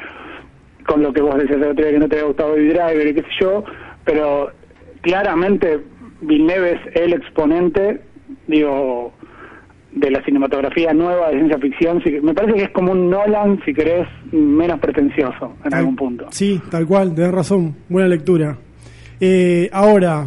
[0.86, 3.06] con lo que vos decías el otro día que no te había gustado Baby Driver
[3.06, 3.64] y qué sé yo,
[4.04, 4.50] pero
[5.02, 5.80] claramente
[6.20, 8.00] Villeneuve es el exponente,
[8.46, 9.12] digo,
[9.92, 12.02] de la cinematografía nueva de ciencia ficción.
[12.22, 16.26] Me parece que es como un Nolan, si querés, menos pretencioso en algún punto.
[16.30, 18.56] Sí, tal cual, tenés razón, buena lectura.
[19.20, 20.26] Eh, ahora,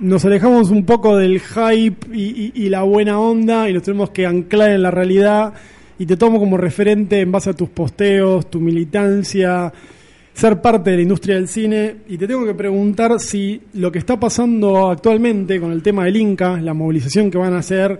[0.00, 4.10] nos alejamos un poco del hype y, y- y la buena onda y nos tenemos
[4.10, 5.54] que anclar en la realidad
[5.98, 9.72] y te tomo como referente en base a tus posteos, tu militancia,
[10.36, 13.98] ser parte de la industria del cine y te tengo que preguntar si lo que
[13.98, 17.98] está pasando actualmente con el tema del Inca, la movilización que van a hacer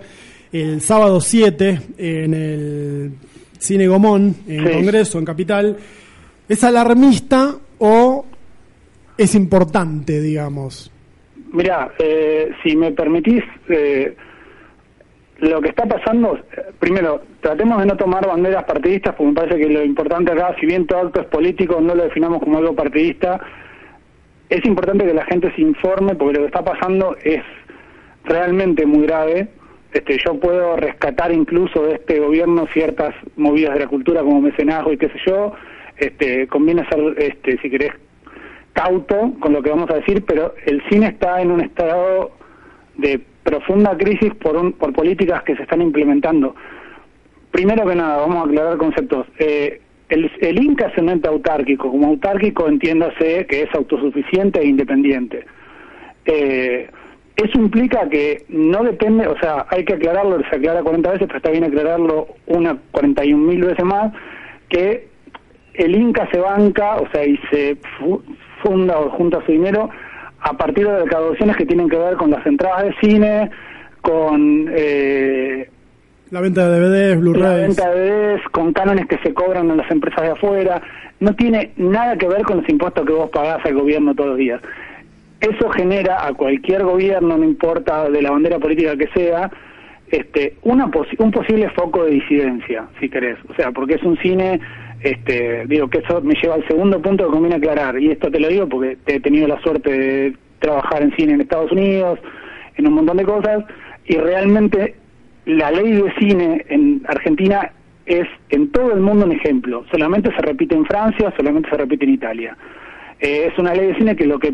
[0.51, 3.11] el sábado 7 en el
[3.57, 4.71] Cine Gomón, en Sí.
[4.71, 5.77] Congreso, en Capital,
[6.47, 8.23] ¿es alarmista o
[9.17, 10.91] es importante, digamos?
[11.53, 14.15] Mira, eh, si me permitís, eh,
[15.39, 19.57] lo que está pasando, eh, primero, tratemos de no tomar banderas partidistas, porque me parece
[19.57, 22.75] que lo importante acá, si bien todo acto es político, no lo definamos como algo
[22.75, 23.39] partidista,
[24.49, 27.43] es importante que la gente se informe, porque lo que está pasando es
[28.23, 29.49] realmente muy grave.
[29.91, 34.93] Este, yo puedo rescatar incluso de este gobierno ciertas movidas de la cultura como mecenazgo
[34.93, 35.53] y qué sé yo.
[35.97, 37.91] Este, conviene ser, este, si querés,
[38.73, 42.31] cauto con lo que vamos a decir, pero el cine está en un estado
[42.97, 46.55] de profunda crisis por, un, por políticas que se están implementando.
[47.51, 49.25] Primero que nada, vamos a aclarar conceptos.
[49.39, 51.89] Eh, el, el Inca es un ente autárquico.
[51.89, 55.45] Como autárquico, entiéndase que es autosuficiente e independiente.
[56.25, 56.89] Eh,
[57.35, 61.37] eso implica que no depende, o sea, hay que aclararlo, se aclara 40 veces, pero
[61.37, 64.11] está bien aclararlo una 41 mil veces más,
[64.69, 65.07] que
[65.75, 68.23] el Inca se banca, o sea, y se fu-
[68.63, 69.89] funda o junta su dinero
[70.41, 73.49] a partir de recaudaciones que tienen que ver con las entradas de cine,
[74.01, 75.69] con eh,
[76.31, 77.67] La venta de DVDs, la Blu-rays.
[77.67, 80.81] venta de DVDs, con cánones que se cobran en las empresas de afuera.
[81.19, 84.37] No tiene nada que ver con los impuestos que vos pagás al gobierno todos los
[84.37, 84.61] días.
[85.41, 89.49] Eso genera a cualquier gobierno, no importa de la bandera política que sea,
[90.09, 93.37] este, una posi- un posible foco de disidencia, si querés.
[93.49, 94.59] O sea, porque es un cine,
[95.01, 97.99] este, digo que eso me lleva al segundo punto que conviene aclarar.
[97.99, 101.41] Y esto te lo digo porque he tenido la suerte de trabajar en cine en
[101.41, 102.19] Estados Unidos,
[102.75, 103.63] en un montón de cosas,
[104.05, 104.95] y realmente
[105.45, 107.71] la ley de cine en Argentina
[108.05, 109.85] es en todo el mundo un ejemplo.
[109.91, 112.57] Solamente se repite en Francia, solamente se repite en Italia.
[113.19, 114.53] Eh, es una ley de cine que lo que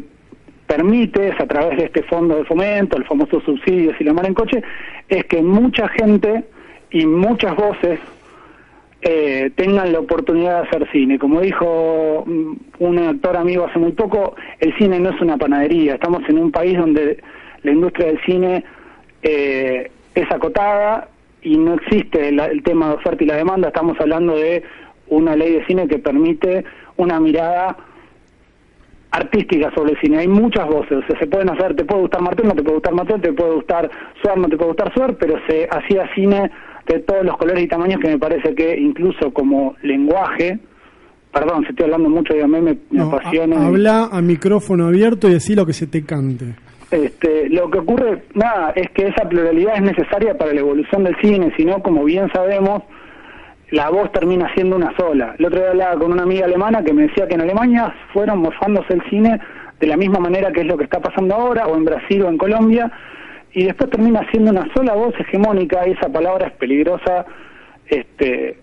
[0.68, 4.34] permite es a través de este fondo de fomento, el famoso subsidio si lo en
[4.34, 4.64] coche,
[5.08, 6.46] es que mucha gente
[6.92, 8.00] y muchas voces
[9.06, 11.20] eh, tengan la oportunidad de hacer cine.
[11.20, 15.96] Como dijo mm, un actor amigo hace muy poco, el cine no es una panadería.
[15.96, 17.22] Estamos en un país donde
[17.64, 18.64] la industria del cine
[19.22, 21.10] eh, es acotada
[21.42, 23.68] y no existe el tema de oferta y la demanda.
[23.68, 24.64] Estamos hablando de
[25.08, 26.64] una ley de cine que permite
[26.96, 27.76] una mirada
[29.12, 30.20] artística sobre el cine.
[30.20, 32.76] Hay muchas voces, o sea, se pueden hacer, te puede gustar Martel, no te puede
[32.76, 36.50] gustar Martel, te puede gustar Suar, no te puede gustar Suar, pero se hacía cine
[36.88, 40.60] de todos los colores y tamaños que me parece que incluso como lenguaje,
[41.32, 43.56] perdón, si estoy hablando mucho, dígame, me, me No, ha- apasiona.
[43.56, 46.46] y- habla a micrófono abierto y decí lo que se te cante.
[46.92, 51.16] este, lo que ocurre, nada, es que esa pluralidad es necesaria para la evolución del
[51.22, 52.84] cine, si no, como bien sabemos,
[53.72, 55.34] la voz termina siendo una sola.
[55.40, 58.38] El otro día hablaba con una amiga alemana que me decía que en Alemania fueron
[58.40, 59.40] morfándose el cine
[59.80, 62.30] de la misma manera que es lo que está pasando ahora, o en Brasil o
[62.30, 62.92] en Colombia,
[63.54, 67.26] y después termina siendo una sola voz hegemónica, y esa palabra es peligrosa,
[67.88, 68.58] este,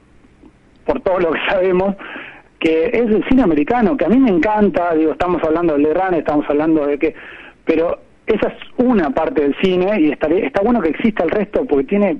[0.84, 1.96] por todo lo que sabemos,
[2.58, 6.14] que es el cine americano, que a mí me encanta, digo, estamos hablando de Lerran,
[6.14, 7.14] estamos hablando de que,
[7.64, 11.64] pero esa es una parte del cine y estaría, está bueno que exista el resto
[11.64, 12.18] porque tiene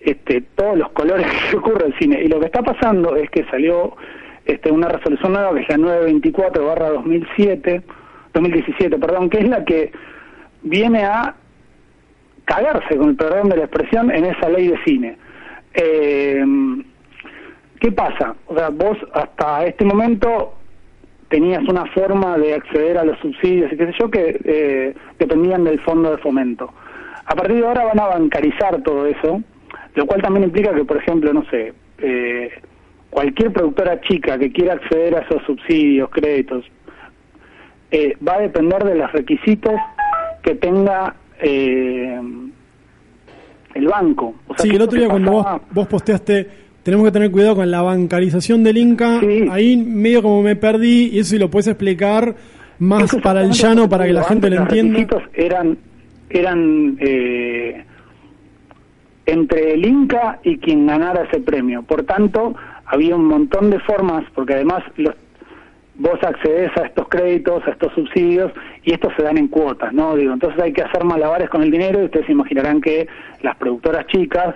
[0.00, 2.22] este, todos los colores que ocurre el cine.
[2.22, 3.96] Y lo que está pasando es que salió
[4.44, 7.82] este, una resolución nueva que es la 924 barra 2007,
[8.32, 9.92] 2017, perdón, que es la que
[10.62, 11.34] viene a
[12.46, 15.18] cagarse, con el perdón de la expresión, en esa ley de cine.
[15.74, 16.42] Eh,
[17.80, 18.34] ¿Qué pasa?
[18.46, 20.54] O sea, vos hasta este momento
[21.28, 25.64] tenías una forma de acceder a los subsidios y qué sé yo que eh, dependían
[25.64, 26.72] del fondo de fomento.
[27.26, 29.42] A partir de ahora van a bancarizar todo eso,
[29.94, 32.50] lo cual también implica que, por ejemplo, no sé, eh,
[33.10, 36.64] cualquier productora chica que quiera acceder a esos subsidios, créditos,
[37.90, 39.74] eh, va a depender de los requisitos
[40.42, 42.20] que tenga eh,
[43.76, 44.34] el banco.
[44.48, 46.48] O sea, Sí, que el otro día cuando vos, pasaba- vos posteaste,
[46.82, 49.46] tenemos que tener cuidado con la bancarización del Inca, Sí.
[49.50, 52.34] ahí medio como me perdí, y eso si lo puedes explicar
[52.78, 54.98] más Eso para el llano, para que la gente lo entienda.
[55.10, 55.78] Los eran,
[56.28, 57.84] eran eh,
[59.26, 61.82] entre el Inca y quien ganara ese premio.
[61.82, 65.14] Por tanto, había un montón de formas, porque además los,
[65.98, 68.52] vos accedes a estos créditos, a estos subsidios,
[68.84, 70.14] y estos se dan en cuotas, ¿no?
[70.14, 73.08] Digo, entonces hay que hacer malabares con el dinero, y ustedes imaginarán que
[73.42, 74.54] las productoras chicas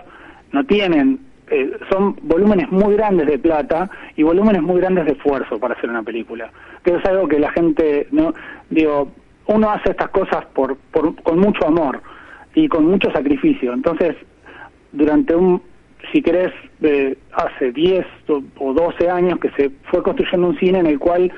[0.52, 1.20] no tienen,
[1.50, 5.90] eh, son volúmenes muy grandes de plata y volúmenes muy grandes de esfuerzo para hacer
[5.90, 6.50] una película.
[6.84, 8.34] Que es algo que la gente, no
[8.68, 9.10] digo,
[9.46, 12.00] uno hace estas cosas por, por, con mucho amor
[12.54, 13.72] y con mucho sacrificio.
[13.72, 14.16] Entonces,
[14.92, 15.62] durante un,
[16.12, 20.78] si querés, eh, hace 10 o- o 12 años que se fue construyendo un cine
[20.80, 21.30] en el cual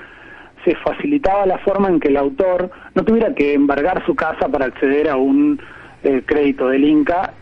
[0.64, 4.66] se facilitaba la forma en que el autor no tuviera que embargar su casa para
[4.66, 5.60] acceder a un
[6.04, 7.32] eh, crédito del Inca.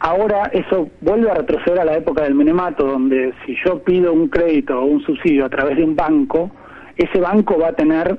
[0.00, 4.28] Ahora eso vuelve a retroceder a la época del menemato, donde si yo pido un
[4.28, 6.50] crédito o un subsidio a través de un banco,
[6.96, 8.18] ese banco va a tener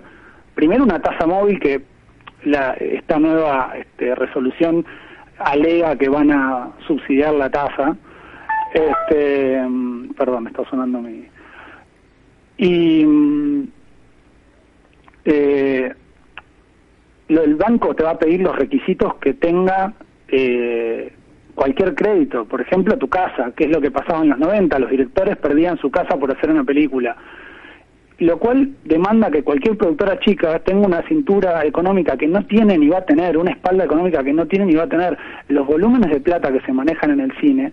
[0.56, 1.82] primero una tasa móvil que
[2.44, 4.86] la, esta nueva este, resolución
[5.38, 7.96] alega que van a subsidiar la tasa.
[8.76, 11.26] Este, mm, perdón, me está sonando mi.
[12.58, 13.68] Y mm,
[15.24, 15.94] eh,
[17.30, 19.94] el banco te va a pedir los requisitos que tenga
[20.28, 21.14] eh,
[21.56, 22.44] cualquier crédito.
[22.44, 24.78] Por ejemplo, tu casa, que es lo que pasaba en los 90.
[24.80, 27.16] Los directores perdían su casa por hacer una película.
[28.18, 32.90] Lo cual demanda que cualquier productora chica tenga una cintura económica que no tiene ni
[32.90, 35.18] va a tener, una espalda económica que no tiene ni va a tener.
[35.48, 37.72] Los volúmenes de plata que se manejan en el cine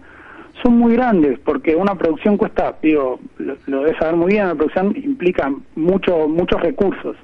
[0.63, 4.55] son muy grandes porque una producción cuesta, digo, lo, lo debes saber muy bien, una
[4.55, 7.17] producción implica mucho, muchos recursos.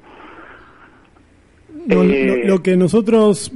[1.87, 3.51] No, Eh, lo, lo que nosotros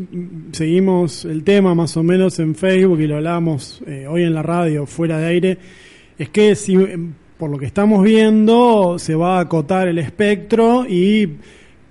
[0.52, 4.44] seguimos el tema más o menos en Facebook y lo hablamos eh, hoy en la
[4.44, 5.58] radio fuera de aire,
[6.18, 6.78] es que si
[7.38, 11.28] por lo que estamos viendo se va a acotar el espectro y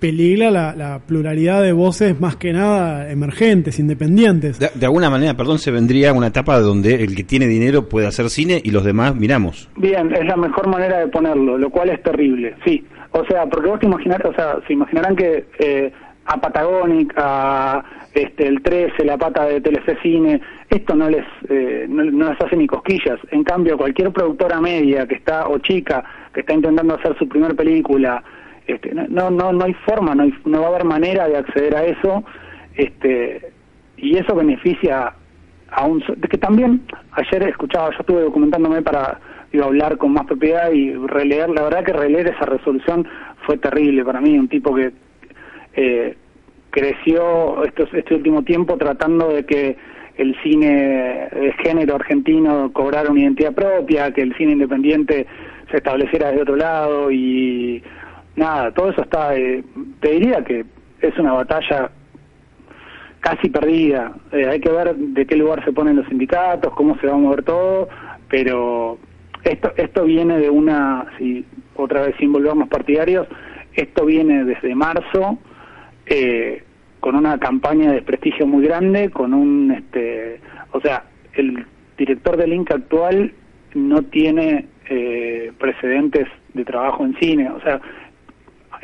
[0.03, 4.59] peligra la, la pluralidad de voces más que nada emergentes, independientes.
[4.59, 8.07] De, de alguna manera, perdón, se vendría una etapa donde el que tiene dinero puede
[8.07, 9.69] hacer cine y los demás miramos.
[9.77, 12.83] Bien, es la mejor manera de ponerlo, lo cual es terrible, sí.
[13.11, 15.93] O sea, porque vos te imaginar, o sea, se imaginarán que eh,
[16.25, 17.81] a Patagonic, a
[18.13, 22.41] este, el 13, la pata de Telefe Cine, esto no les, eh, no, no les
[22.41, 23.19] hace ni cosquillas.
[23.31, 27.55] En cambio, cualquier productora media que está, o chica, que está intentando hacer su primer
[27.55, 28.21] película,
[28.67, 31.75] este, no, no, no hay forma, no, hay- no va a haber manera de acceder
[31.75, 32.23] a eso,
[32.75, 33.51] este,
[33.97, 35.13] y eso beneficia
[35.69, 36.81] a un que también
[37.13, 39.19] ayer escuchaba yo estuve documentándome para
[39.51, 43.07] digo, hablar con más propiedad y releer la verdad que releer esa resolución
[43.45, 44.91] fue terrible para mí un tipo que
[45.75, 46.15] eh,
[46.69, 49.77] creció estos, este último tiempo tratando de que
[50.17, 55.25] el cine de género argentino cobrara una identidad propia que el cine independiente
[55.71, 57.81] se estableciera desde otro lado y
[58.35, 59.63] nada todo eso está eh,
[59.99, 60.65] te diría que
[61.01, 61.91] es una batalla
[63.23, 64.13] casi perdida.
[64.33, 67.17] Eh, hay que ver de qué lugar se ponen los sindicatos, cómo se va a
[67.17, 67.87] mover todo,
[68.29, 68.97] pero
[69.43, 73.27] esto esto viene de una, si otra vez sin volvernos partidarios,
[73.73, 75.39] esto viene desde marzo
[76.05, 76.63] eh,
[76.99, 80.41] con una campaña de desprestigio muy grande, con un, este,
[80.73, 81.05] o sea,
[81.35, 81.65] el
[81.97, 83.33] director del Inca actual
[83.73, 87.79] no tiene eh, precedentes de trabajo en cine, o sea,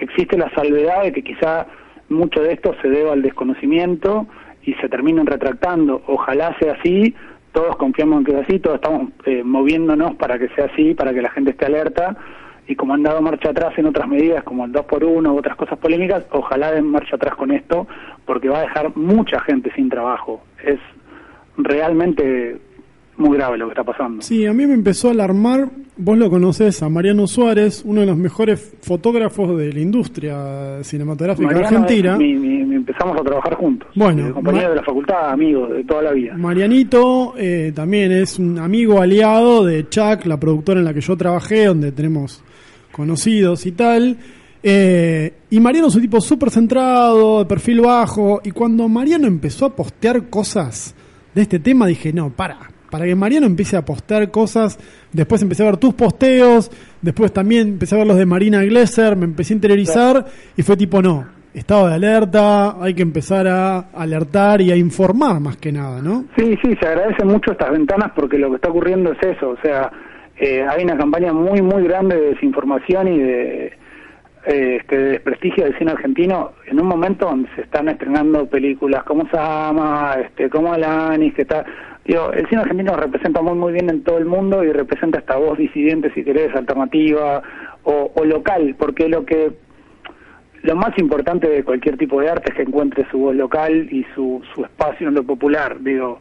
[0.06, 1.68] existe la salvedad de que quizá
[2.10, 4.28] mucho de esto se deba al desconocimiento
[4.64, 6.02] y se terminen retractando.
[6.08, 7.16] Ojalá sea así,
[7.52, 11.14] todos confiamos en que sea así, todos estamos eh, moviéndonos para que sea así, para
[11.14, 12.18] que la gente esté alerta
[12.68, 15.38] y como han dado marcha atrás en otras medidas como el 2 por 1 u
[15.38, 17.88] otras cosas polémicas, ojalá den marcha atrás con esto
[18.26, 20.43] porque va a dejar mucha gente sin trabajo.
[20.64, 20.80] Es
[21.58, 22.60] realmente
[23.20, 24.22] muy grave lo que está pasando.
[24.22, 28.07] Sí, a mí me empezó a alarmar, vos lo conocés, a Mariano Suárez, uno de
[28.07, 32.13] los mejores fotógrafos de la industria cinematográfica Mariano argentina.
[32.13, 33.89] es mi- mi- empezamos a trabajar juntos.
[33.95, 36.36] Bueno, compañero de la facultad, amigos de toda la vida.
[36.38, 41.15] Marianito eh, también es un amigo aliado de Chuck, la productora en la que yo
[41.17, 42.41] trabajé, donde tenemos
[42.91, 44.17] conocidos y tal.
[44.63, 48.41] Eh, y Mariano es un tipo súper centrado, de perfil bajo.
[48.43, 50.95] Y cuando Mariano empezó a postear cosas
[51.36, 52.57] de este tema, dije, no, para.
[52.89, 54.79] Para que Mariano empiece a postear cosas,
[55.13, 56.71] después empecé a ver tus posteos,
[57.01, 60.25] después también empecé a ver los de Marina Glesser, me empecé a interiorizar
[60.57, 65.39] y fue tipo, no, estado de alerta, hay que empezar a alertar y a informar
[65.39, 66.25] más que nada, ¿no?
[66.37, 69.57] Sí, sí, se agradecen mucho estas ventanas porque lo que está ocurriendo es eso, o
[69.61, 69.91] sea,
[70.37, 73.65] eh, hay una campaña muy, muy grande de desinformación y de,
[74.45, 79.03] eh, este, de desprestigio del cine argentino en un momento donde se están estrenando películas
[79.03, 81.65] como Sama, este, como Alanis, que está...
[82.10, 85.38] Digo, el cine argentino representa muy, muy bien en todo el mundo y representa esta
[85.38, 87.43] voz disidente, si querés, alternativa
[87.84, 89.51] o, local, porque lo que
[90.64, 94.07] lo más importante de cualquier tipo de arte es que encuentre su voz local y
[94.16, 96.20] su, su espacio en lo popular, digo.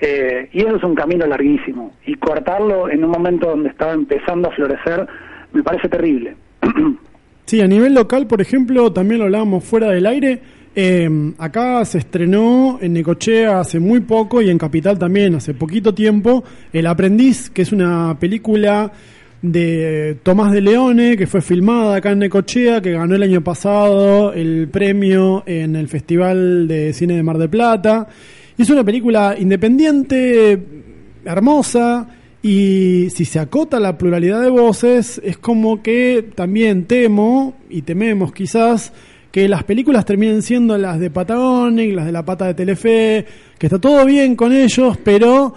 [0.00, 1.92] Eh, y eso es un camino larguísimo.
[2.06, 5.06] Y cortarlo en un momento donde estaba empezando a florecer
[5.52, 6.36] me parece terrible.
[7.44, 10.42] Sí, a nivel local, por ejemplo, también lo hablábamos fuera del aire.
[10.80, 15.92] Eh, acá se estrenó en Necochea hace muy poco y en Capital también hace poquito
[15.92, 18.92] tiempo El Aprendiz, que es una película
[19.42, 24.32] de Tomás de Leone, que fue filmada acá en Necochea, que ganó el año pasado
[24.32, 28.06] el premio en el Festival de Cine de Mar del Plata.
[28.56, 30.62] Y es una película independiente,
[31.24, 32.08] hermosa,
[32.40, 38.32] y si se acota la pluralidad de voces, es como que también temo, y tememos
[38.32, 38.92] quizás,
[39.30, 43.24] que las películas terminen siendo las de Patagonic, las de la pata de Telefe,
[43.58, 45.54] que está todo bien con ellos, pero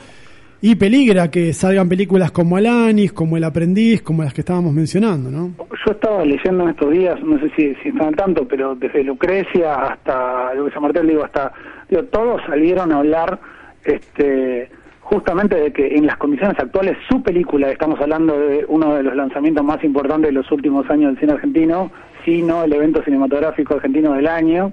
[0.63, 5.31] y peligra que salgan películas como Alanis, como El Aprendiz, como las que estábamos mencionando,
[5.31, 5.53] ¿no?
[5.57, 9.03] Yo estaba leyendo en estos días, no sé si, si están al tanto, pero desde
[9.03, 11.51] Lucrecia hasta Lucrecia Martel, digo, hasta,
[11.89, 13.39] digo, todos salieron a hablar
[13.83, 14.69] este,
[15.11, 19.13] justamente de que en las condiciones actuales su película, estamos hablando de uno de los
[19.13, 21.91] lanzamientos más importantes de los últimos años del cine argentino,
[22.23, 24.71] si no el evento cinematográfico argentino del año,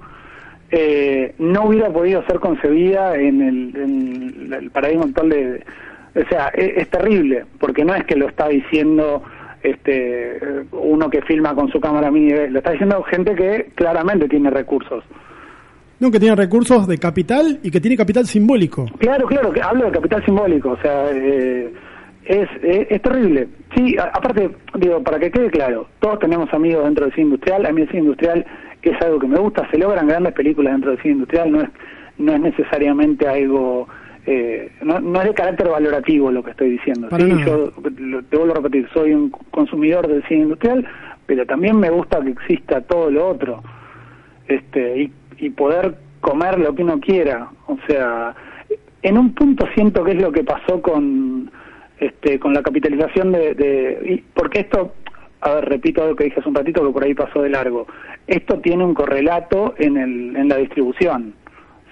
[0.70, 5.64] eh, no hubiera podido ser concebida en el, en el paradigma actual de...
[6.14, 9.24] O sea, e, es, es terrible, porque no es que lo está diciendo
[9.64, 10.38] este
[10.70, 15.02] uno que filma con su cámara mini, lo está diciendo gente que claramente tiene recursos.
[16.00, 18.86] No, que tiene recursos de capital y que tiene capital simbólico.
[18.98, 21.72] Claro, claro, que hablo de capital simbólico, o sea, eh,
[22.24, 23.48] es, es, es terrible.
[23.74, 27.66] Sí, a- aparte, digo, para que quede claro, todos tenemos amigos dentro del cine industrial,
[27.66, 28.46] a mí el cine industrial
[28.82, 31.68] es algo que me gusta, se logran grandes películas dentro del cine industrial, no es,
[32.18, 33.88] no es necesariamente algo,
[34.24, 37.08] eh, no, no es de carácter valorativo lo que estoy diciendo.
[37.10, 37.28] ¿sí?
[37.44, 40.86] Yo lo- te vuelvo a repetir, soy un consumidor del cine industrial,
[41.26, 43.62] pero también me gusta que exista todo lo otro
[44.46, 47.48] este y, y poder comer lo que uno quiera.
[47.66, 48.34] O sea
[49.02, 51.50] en un punto siento que es lo que pasó con
[52.00, 54.94] este con la capitalización de, de y- porque esto
[55.40, 57.86] a ver repito lo que dije hace un ratito que por ahí pasó de largo.
[58.26, 61.34] Esto tiene un correlato en el en la distribución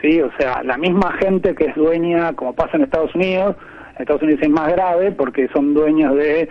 [0.03, 3.57] sí o sea la misma gente que es dueña como pasa en Estados Unidos
[3.95, 6.49] en Estados Unidos es más grave porque son dueños de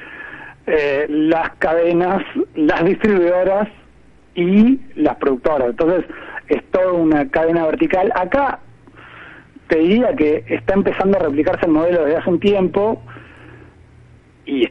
[0.68, 2.24] eh, las cadenas
[2.56, 3.68] las distribuidoras
[4.34, 5.70] y las productoras.
[5.70, 6.04] Entonces,
[6.48, 8.12] es toda una cadena vertical.
[8.16, 8.60] Acá
[9.68, 13.02] te diría que está empezando a replicarse el modelo desde hace un tiempo
[14.46, 14.64] y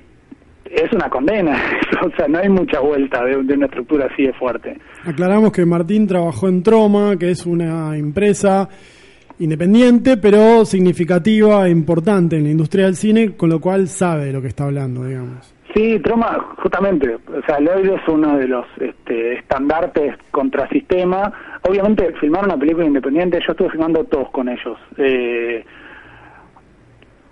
[0.71, 1.61] es una condena.
[2.05, 4.79] o sea, no hay mucha vuelta de, de una estructura así de fuerte.
[5.05, 8.69] Aclaramos que Martín trabajó en Troma, que es una empresa
[9.39, 14.33] independiente, pero significativa e importante en la industria del cine, con lo cual sabe de
[14.33, 15.54] lo que está hablando, digamos.
[15.75, 21.33] Sí, Troma, justamente, o sea, Lloyd es uno de los este, estandartes contra sistema.
[21.63, 24.79] Obviamente, filmar una película independiente, yo estuve filmando todos con ellos.
[24.97, 25.65] Eh,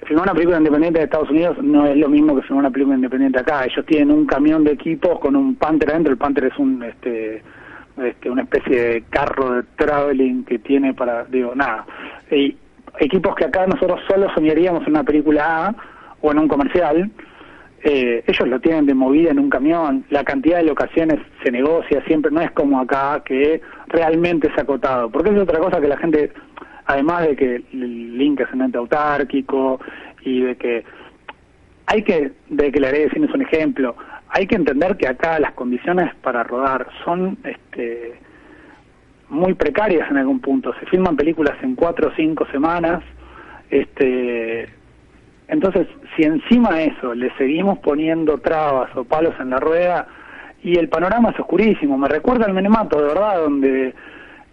[0.05, 2.97] filmar una película independiente de Estados Unidos no es lo mismo que filmar una película
[2.97, 3.65] independiente acá.
[3.65, 6.11] Ellos tienen un camión de equipos con un Panther adentro.
[6.11, 7.45] El Panther es un, este,
[8.03, 11.87] este, una especie de carro de traveling que tiene para, digo, nada.
[12.29, 12.57] Y
[12.99, 15.75] equipos que acá nosotros solo soñaríamos en una película A
[16.21, 17.09] o en un comercial.
[17.85, 22.01] Eh, ellos lo tienen de movida en un camión, la cantidad de locaciones se negocia
[22.05, 25.97] siempre, no es como acá que realmente es acotado, porque es otra cosa que la
[25.97, 26.33] gente,
[26.87, 29.81] además de que el link es un ente autárquico
[30.21, 30.85] y de que
[31.87, 33.97] hay que, de que la es un ejemplo,
[34.29, 38.15] hay que entender que acá las condiciones para rodar son este
[39.29, 43.03] muy precarias en algún punto, se filman películas en cuatro o cinco semanas,
[43.71, 44.69] este
[45.53, 45.87] entonces,
[46.17, 50.07] si encima de eso le seguimos poniendo trabas o palos en la rueda,
[50.63, 53.95] y el panorama es oscurísimo, me recuerda al Menemato, de verdad, donde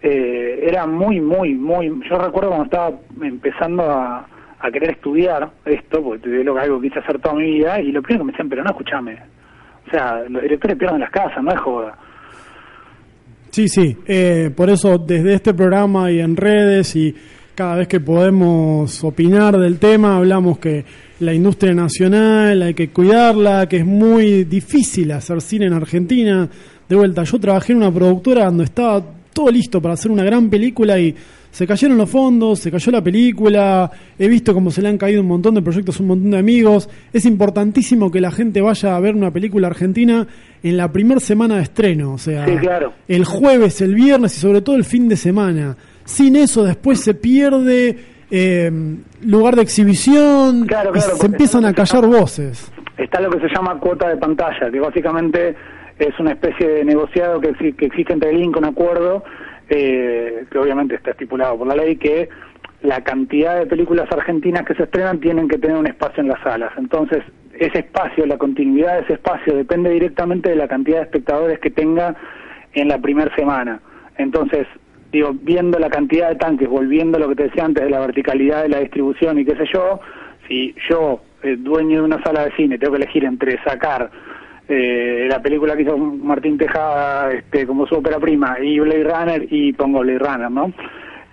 [0.02, 1.86] eh, era muy, muy, muy...
[2.06, 2.92] Yo recuerdo cuando estaba
[3.22, 4.26] empezando a,
[4.58, 7.92] a querer estudiar esto, porque te digo que algo quise hacer toda mi vida, y
[7.92, 9.18] lo primero que me decían, pero no escúchame.
[9.86, 11.96] O sea, los directores pierden las casas, no es joda.
[13.48, 17.16] Sí, sí, eh, por eso desde este programa y en redes y
[17.54, 20.84] cada vez que podemos opinar del tema, hablamos que
[21.20, 26.48] la industria nacional hay que cuidarla, que es muy difícil hacer cine en Argentina.
[26.88, 30.48] De vuelta, yo trabajé en una productora donde estaba todo listo para hacer una gran
[30.48, 31.14] película y
[31.52, 35.20] se cayeron los fondos, se cayó la película, he visto cómo se le han caído
[35.20, 36.88] un montón de proyectos, a un montón de amigos.
[37.12, 40.26] Es importantísimo que la gente vaya a ver una película argentina
[40.62, 42.92] en la primera semana de estreno, o sea, Sí, claro.
[43.08, 45.76] el jueves, el viernes y sobre todo el fin de semana.
[46.10, 47.96] Sin eso después se pierde
[48.32, 48.70] eh,
[49.22, 52.72] lugar de exhibición Claro, y claro, se empiezan a callar voces.
[52.98, 55.54] está lo que se llama cuota de pantalla, que básicamente
[55.98, 59.22] es una especie de negociado que, que existe entre el INC, un acuerdo,
[59.68, 62.28] eh, que obviamente está estipulado por la ley, que
[62.82, 66.42] la cantidad de películas argentinas que se estrenan tienen que tener un espacio en las
[66.42, 66.72] salas.
[66.76, 67.22] Entonces,
[67.58, 71.70] ese espacio, la continuidad de ese espacio depende directamente de la cantidad de espectadores que
[71.70, 72.16] tenga
[72.72, 73.80] en la primera semana.
[74.16, 74.66] Entonces,
[75.12, 78.00] digo, viendo la cantidad de tanques, volviendo a lo que te decía antes de la
[78.00, 80.00] verticalidad de la distribución y qué sé yo,
[80.46, 84.10] si yo, eh, dueño de una sala de cine, tengo que elegir entre sacar
[84.68, 89.46] eh, la película que hizo Martín Tejada este, como su ópera prima y Blade Runner
[89.50, 90.72] y pongo Blade Runner, ¿no?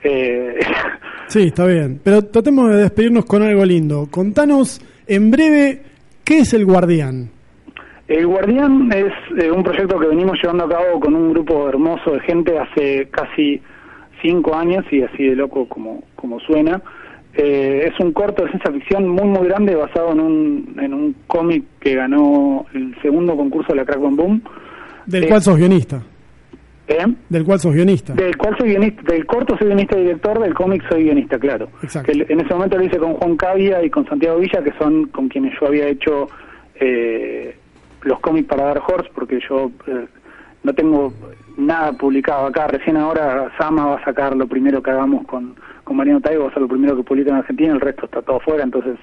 [0.04, 0.60] Eh,
[1.28, 2.00] Sí, está bien.
[2.04, 4.08] Pero tratemos de despedirnos con algo lindo.
[4.10, 5.82] Contanos en breve
[6.24, 7.30] qué es el Guardián.
[8.08, 12.12] El Guardián es eh, un proyecto que venimos llevando a cabo con un grupo hermoso
[12.12, 13.62] de gente hace casi
[14.22, 16.82] cinco años y así de loco como, como suena.
[17.34, 21.16] Eh, es un corto de ciencia ficción muy muy grande basado en un, en un
[21.28, 24.42] cómic que ganó el segundo concurso de la Crack Boom Boom.
[25.06, 26.02] Del Eh, cual sos guionista.
[26.88, 27.06] ¿Eh?
[27.30, 28.14] Del cual sos guionista.
[28.14, 31.68] Del cual soy guionista, del corto soy guionista y director, del cómic soy guionista, claro.
[31.84, 32.12] Exacto.
[32.12, 35.08] Que en ese momento lo hice con Juan Cavia y con Santiago Villa, que son
[35.08, 36.30] con quienes yo había hecho
[36.80, 37.58] eh,
[38.08, 40.08] los cómics para Dark Horse, porque yo eh,
[40.64, 41.14] no tengo
[41.58, 42.68] nada publicado acá.
[42.68, 46.50] Recién ahora Sama va a sacar lo primero que hagamos con, con Mariano Taibo, va
[46.50, 48.98] a ser lo primero que publica en Argentina, el resto está todo fuera, entonces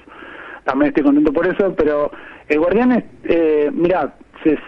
[0.65, 2.11] también estoy contento por eso, pero
[2.49, 4.59] el Guardianes, eh, mira, se-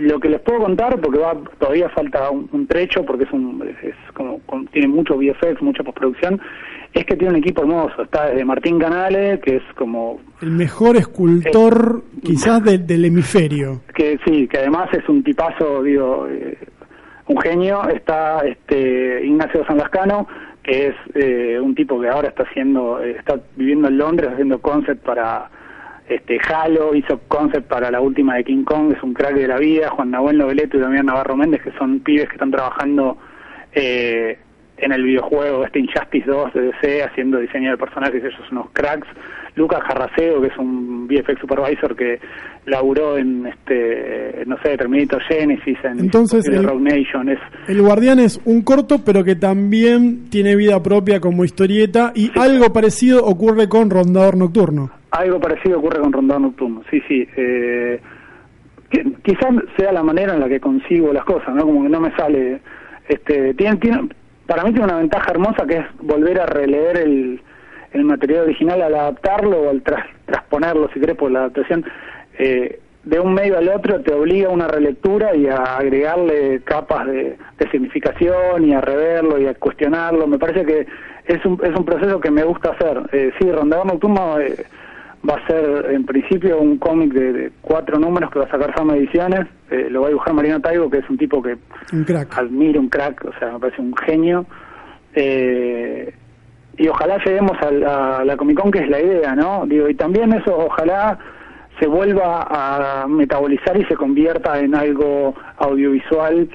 [0.00, 3.62] lo que les puedo contar, porque va todavía falta un, un trecho, porque es, un,
[3.82, 6.40] es como, con- tiene mucho VFX, mucha postproducción,
[6.92, 8.02] es que tiene un equipo hermoso.
[8.02, 13.82] Está desde Martín Canale, que es como El mejor escultor quizás del- del hemisferio.
[13.94, 16.58] que sí, que además es un tipazo, digo, eh,
[17.26, 17.88] un genio.
[17.88, 20.26] Está este Ignacio San Lascano,
[20.62, 24.60] que es eh, un tipo que ahora está haciendo, eh, está viviendo en Londres haciendo
[24.60, 25.48] concept para
[26.10, 29.58] este Halo, hizo concept para la última de King Kong, es un crack de la
[29.58, 29.90] vida.
[29.90, 33.16] Juan Nahuel Noveleto y Damián Navarro Méndez, que son pibes que están trabajando
[33.72, 34.38] eh,
[34.78, 38.70] en el videojuego este Injustice 2 de DC haciendo diseño de personajes, ellos son unos
[38.72, 39.06] cracks.
[39.56, 42.18] Lucas Jarraseo, que es un VFX supervisor que
[42.66, 47.38] laburó en este no sé, Terminator Genesis, en Entonces, en el- Rogue Nation, es
[47.68, 52.72] El Guardián es un corto, pero que también tiene vida propia como historieta y algo
[52.72, 54.90] parecido ocurre con Rondador Nocturno.
[55.10, 56.82] algo parecido ocurre con Rondado Nocturno.
[56.90, 57.26] Sí, sí.
[57.36, 58.00] Eh,
[58.90, 61.62] qui- quizás sea la manera en la que consigo las cosas, ¿no?
[61.64, 62.60] Como que no me sale.
[63.08, 64.08] Este, tiene, tiene,
[64.46, 67.40] para mí tiene una ventaja hermosa que es volver a releer el,
[67.92, 71.84] el material original al adaptarlo o al tras- transponerlo, si querés, por la adaptación.
[72.38, 77.06] eh, de un medio al otro te obliga a una relectura y a agregarle capas
[77.06, 80.26] de, de significación y a reverlo y a cuestionarlo.
[80.26, 80.86] Me parece que
[81.24, 83.00] es un, es un proceso que me gusta hacer.
[83.12, 84.54] Eh, sí, Rondador Nocturno eh,
[85.26, 88.74] va a ser en principio un cómic de, de cuatro números que va a sacar
[88.76, 89.46] Sama Ediciones.
[89.70, 91.56] Eh, lo va a dibujar Mariano Taibo, que es un tipo que
[91.94, 92.36] Un crack.
[92.36, 94.44] admiro, un crack, o sea, me parece un genio.
[95.14, 96.12] Eh,
[96.80, 99.66] y ojalá lleguemos a la, a la Comic Con, que es la idea, ¿no?
[99.66, 101.18] Digo, y también eso, ojalá
[101.78, 106.48] se vuelva a metabolizar y se convierta en algo audiovisual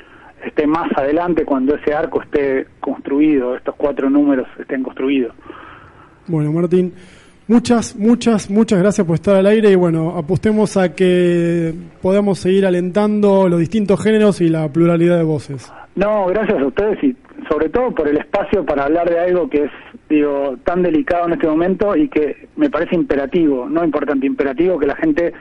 [0.43, 5.33] esté más adelante cuando ese arco esté construido, estos cuatro números estén construidos.
[6.27, 6.93] Bueno, Martín,
[7.47, 12.65] muchas, muchas, muchas gracias por estar al aire y bueno, apostemos a que podamos seguir
[12.65, 15.71] alentando los distintos géneros y la pluralidad de voces.
[15.95, 17.15] No, gracias a ustedes y
[17.49, 19.71] sobre todo por el espacio para hablar de algo que es,
[20.09, 24.87] digo, tan delicado en este momento y que me parece imperativo, no importante, imperativo que
[24.87, 25.33] la gente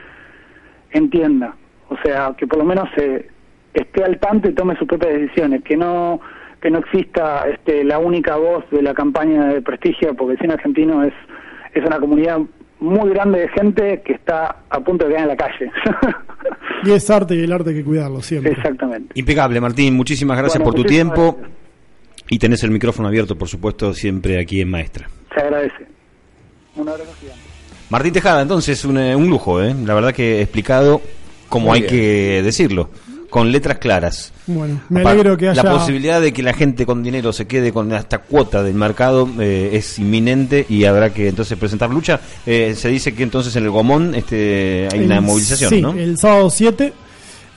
[0.91, 1.55] entienda.
[1.89, 3.27] O sea, que por lo menos se
[3.73, 6.19] esté al tanto y tome sus propias decisiones, que no
[6.61, 10.53] que no exista este, la única voz de la campaña de prestigio, porque el cine
[10.53, 11.13] argentino es,
[11.75, 12.39] es una comunidad
[12.79, 15.71] muy grande de gente que está a punto de quedar en la calle.
[16.83, 18.51] Y es arte y el arte hay que cuidarlo siempre.
[18.51, 19.13] Exactamente.
[19.15, 19.95] Impecable, Martín.
[19.95, 21.37] Muchísimas gracias Bueno, por tu tiempo.
[21.39, 21.64] gracias.
[22.29, 25.09] Y tenés el micrófono abierto, por supuesto, siempre aquí en Maestra.
[25.33, 25.85] Se agradece.
[26.75, 27.41] Un abrazo gigante.
[27.89, 29.75] Martín Tejada, entonces, un, eh, un lujo, ¿eh?
[29.85, 31.01] La verdad que explicado
[31.49, 31.93] como Muy hay bien.
[31.93, 32.89] que decirlo,
[33.29, 34.33] con letras claras.
[34.47, 35.61] Bueno, me alegro que haya...
[35.61, 39.29] La posibilidad de que la gente con dinero se quede con esta cuota del mercado
[39.39, 42.19] eh, es inminente y habrá que entonces presentar lucha.
[42.45, 45.93] Eh, se dice que entonces en el Gomón este, hay una movilización, sí, ¿no?
[45.93, 46.93] el sábado 7.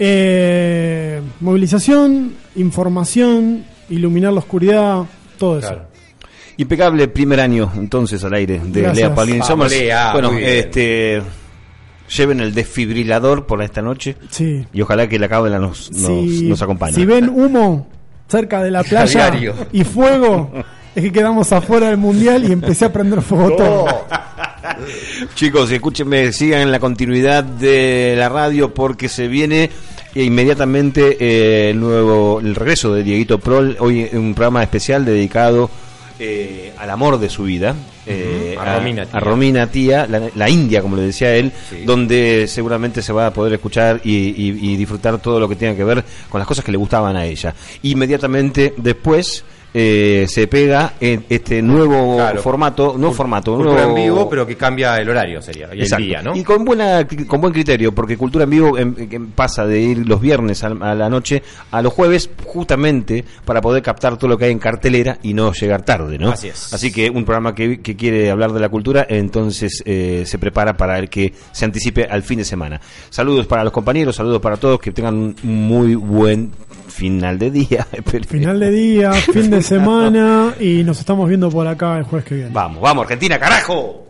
[0.00, 5.04] Eh, movilización, información, iluminar la oscuridad,
[5.38, 5.68] todo eso.
[5.68, 5.88] Claro.
[6.56, 8.96] Impecable primer año entonces al aire de Gracias.
[9.08, 9.72] Lea Paulini Vamos, Somers.
[9.72, 11.22] Lea, bueno, este
[12.16, 14.64] lleven el desfibrilador por esta noche Sí.
[14.72, 16.94] y ojalá que la cábala nos, nos, si, nos acompañe.
[16.94, 17.86] si ven humo
[18.26, 19.54] cerca de la playa diario.
[19.72, 20.50] y fuego,
[20.96, 23.86] es que quedamos afuera del mundial y empecé a prender fuego todo.
[25.34, 29.70] Chicos, escúchenme, sigan en la continuidad de la radio porque se viene
[30.20, 35.70] eh, inmediatamente eh, el nuevo el regreso de Dieguito Prol, hoy un programa especial dedicado
[36.20, 39.16] eh, al amor de su vida, eh, A Romina Tía.
[39.16, 41.84] a Romina Tía, la, la India, como le decía él, Sí.
[41.84, 45.76] donde seguramente se va a poder escuchar y, y- y disfrutar todo lo que tenga
[45.76, 47.54] que ver con las cosas que le gustaban a ella.
[47.82, 49.44] Inmediatamente después
[49.74, 52.40] eh, se pega en este nuevo Claro.
[52.42, 55.68] formato, no formato, un Cultura en vivo, pero que cambia el horario, sería.
[55.72, 56.04] Y el Exacto.
[56.04, 56.34] día, ¿no?
[56.34, 60.06] Y con buena con buen criterio, porque Cultura en Vivo em, em, pasa de ir
[60.08, 64.38] los viernes a, a la noche a los jueves, justamente para poder captar todo lo
[64.38, 66.30] que hay en cartelera y no llegar tarde, ¿no?
[66.30, 66.72] Así es.
[66.72, 70.76] Así que un programa que, que quiere hablar de la cultura, entonces eh, se prepara
[70.76, 72.80] para el que se anticipe al fin de semana.
[73.10, 76.50] Saludos para los compañeros, saludos para todos, que tengan un muy buen
[76.88, 77.86] final de día.
[78.28, 82.34] Final de día, fin de semana y nos estamos viendo por acá el jueves que
[82.34, 82.50] viene.
[82.52, 84.07] Vamos, vamos, Argentina, carajo.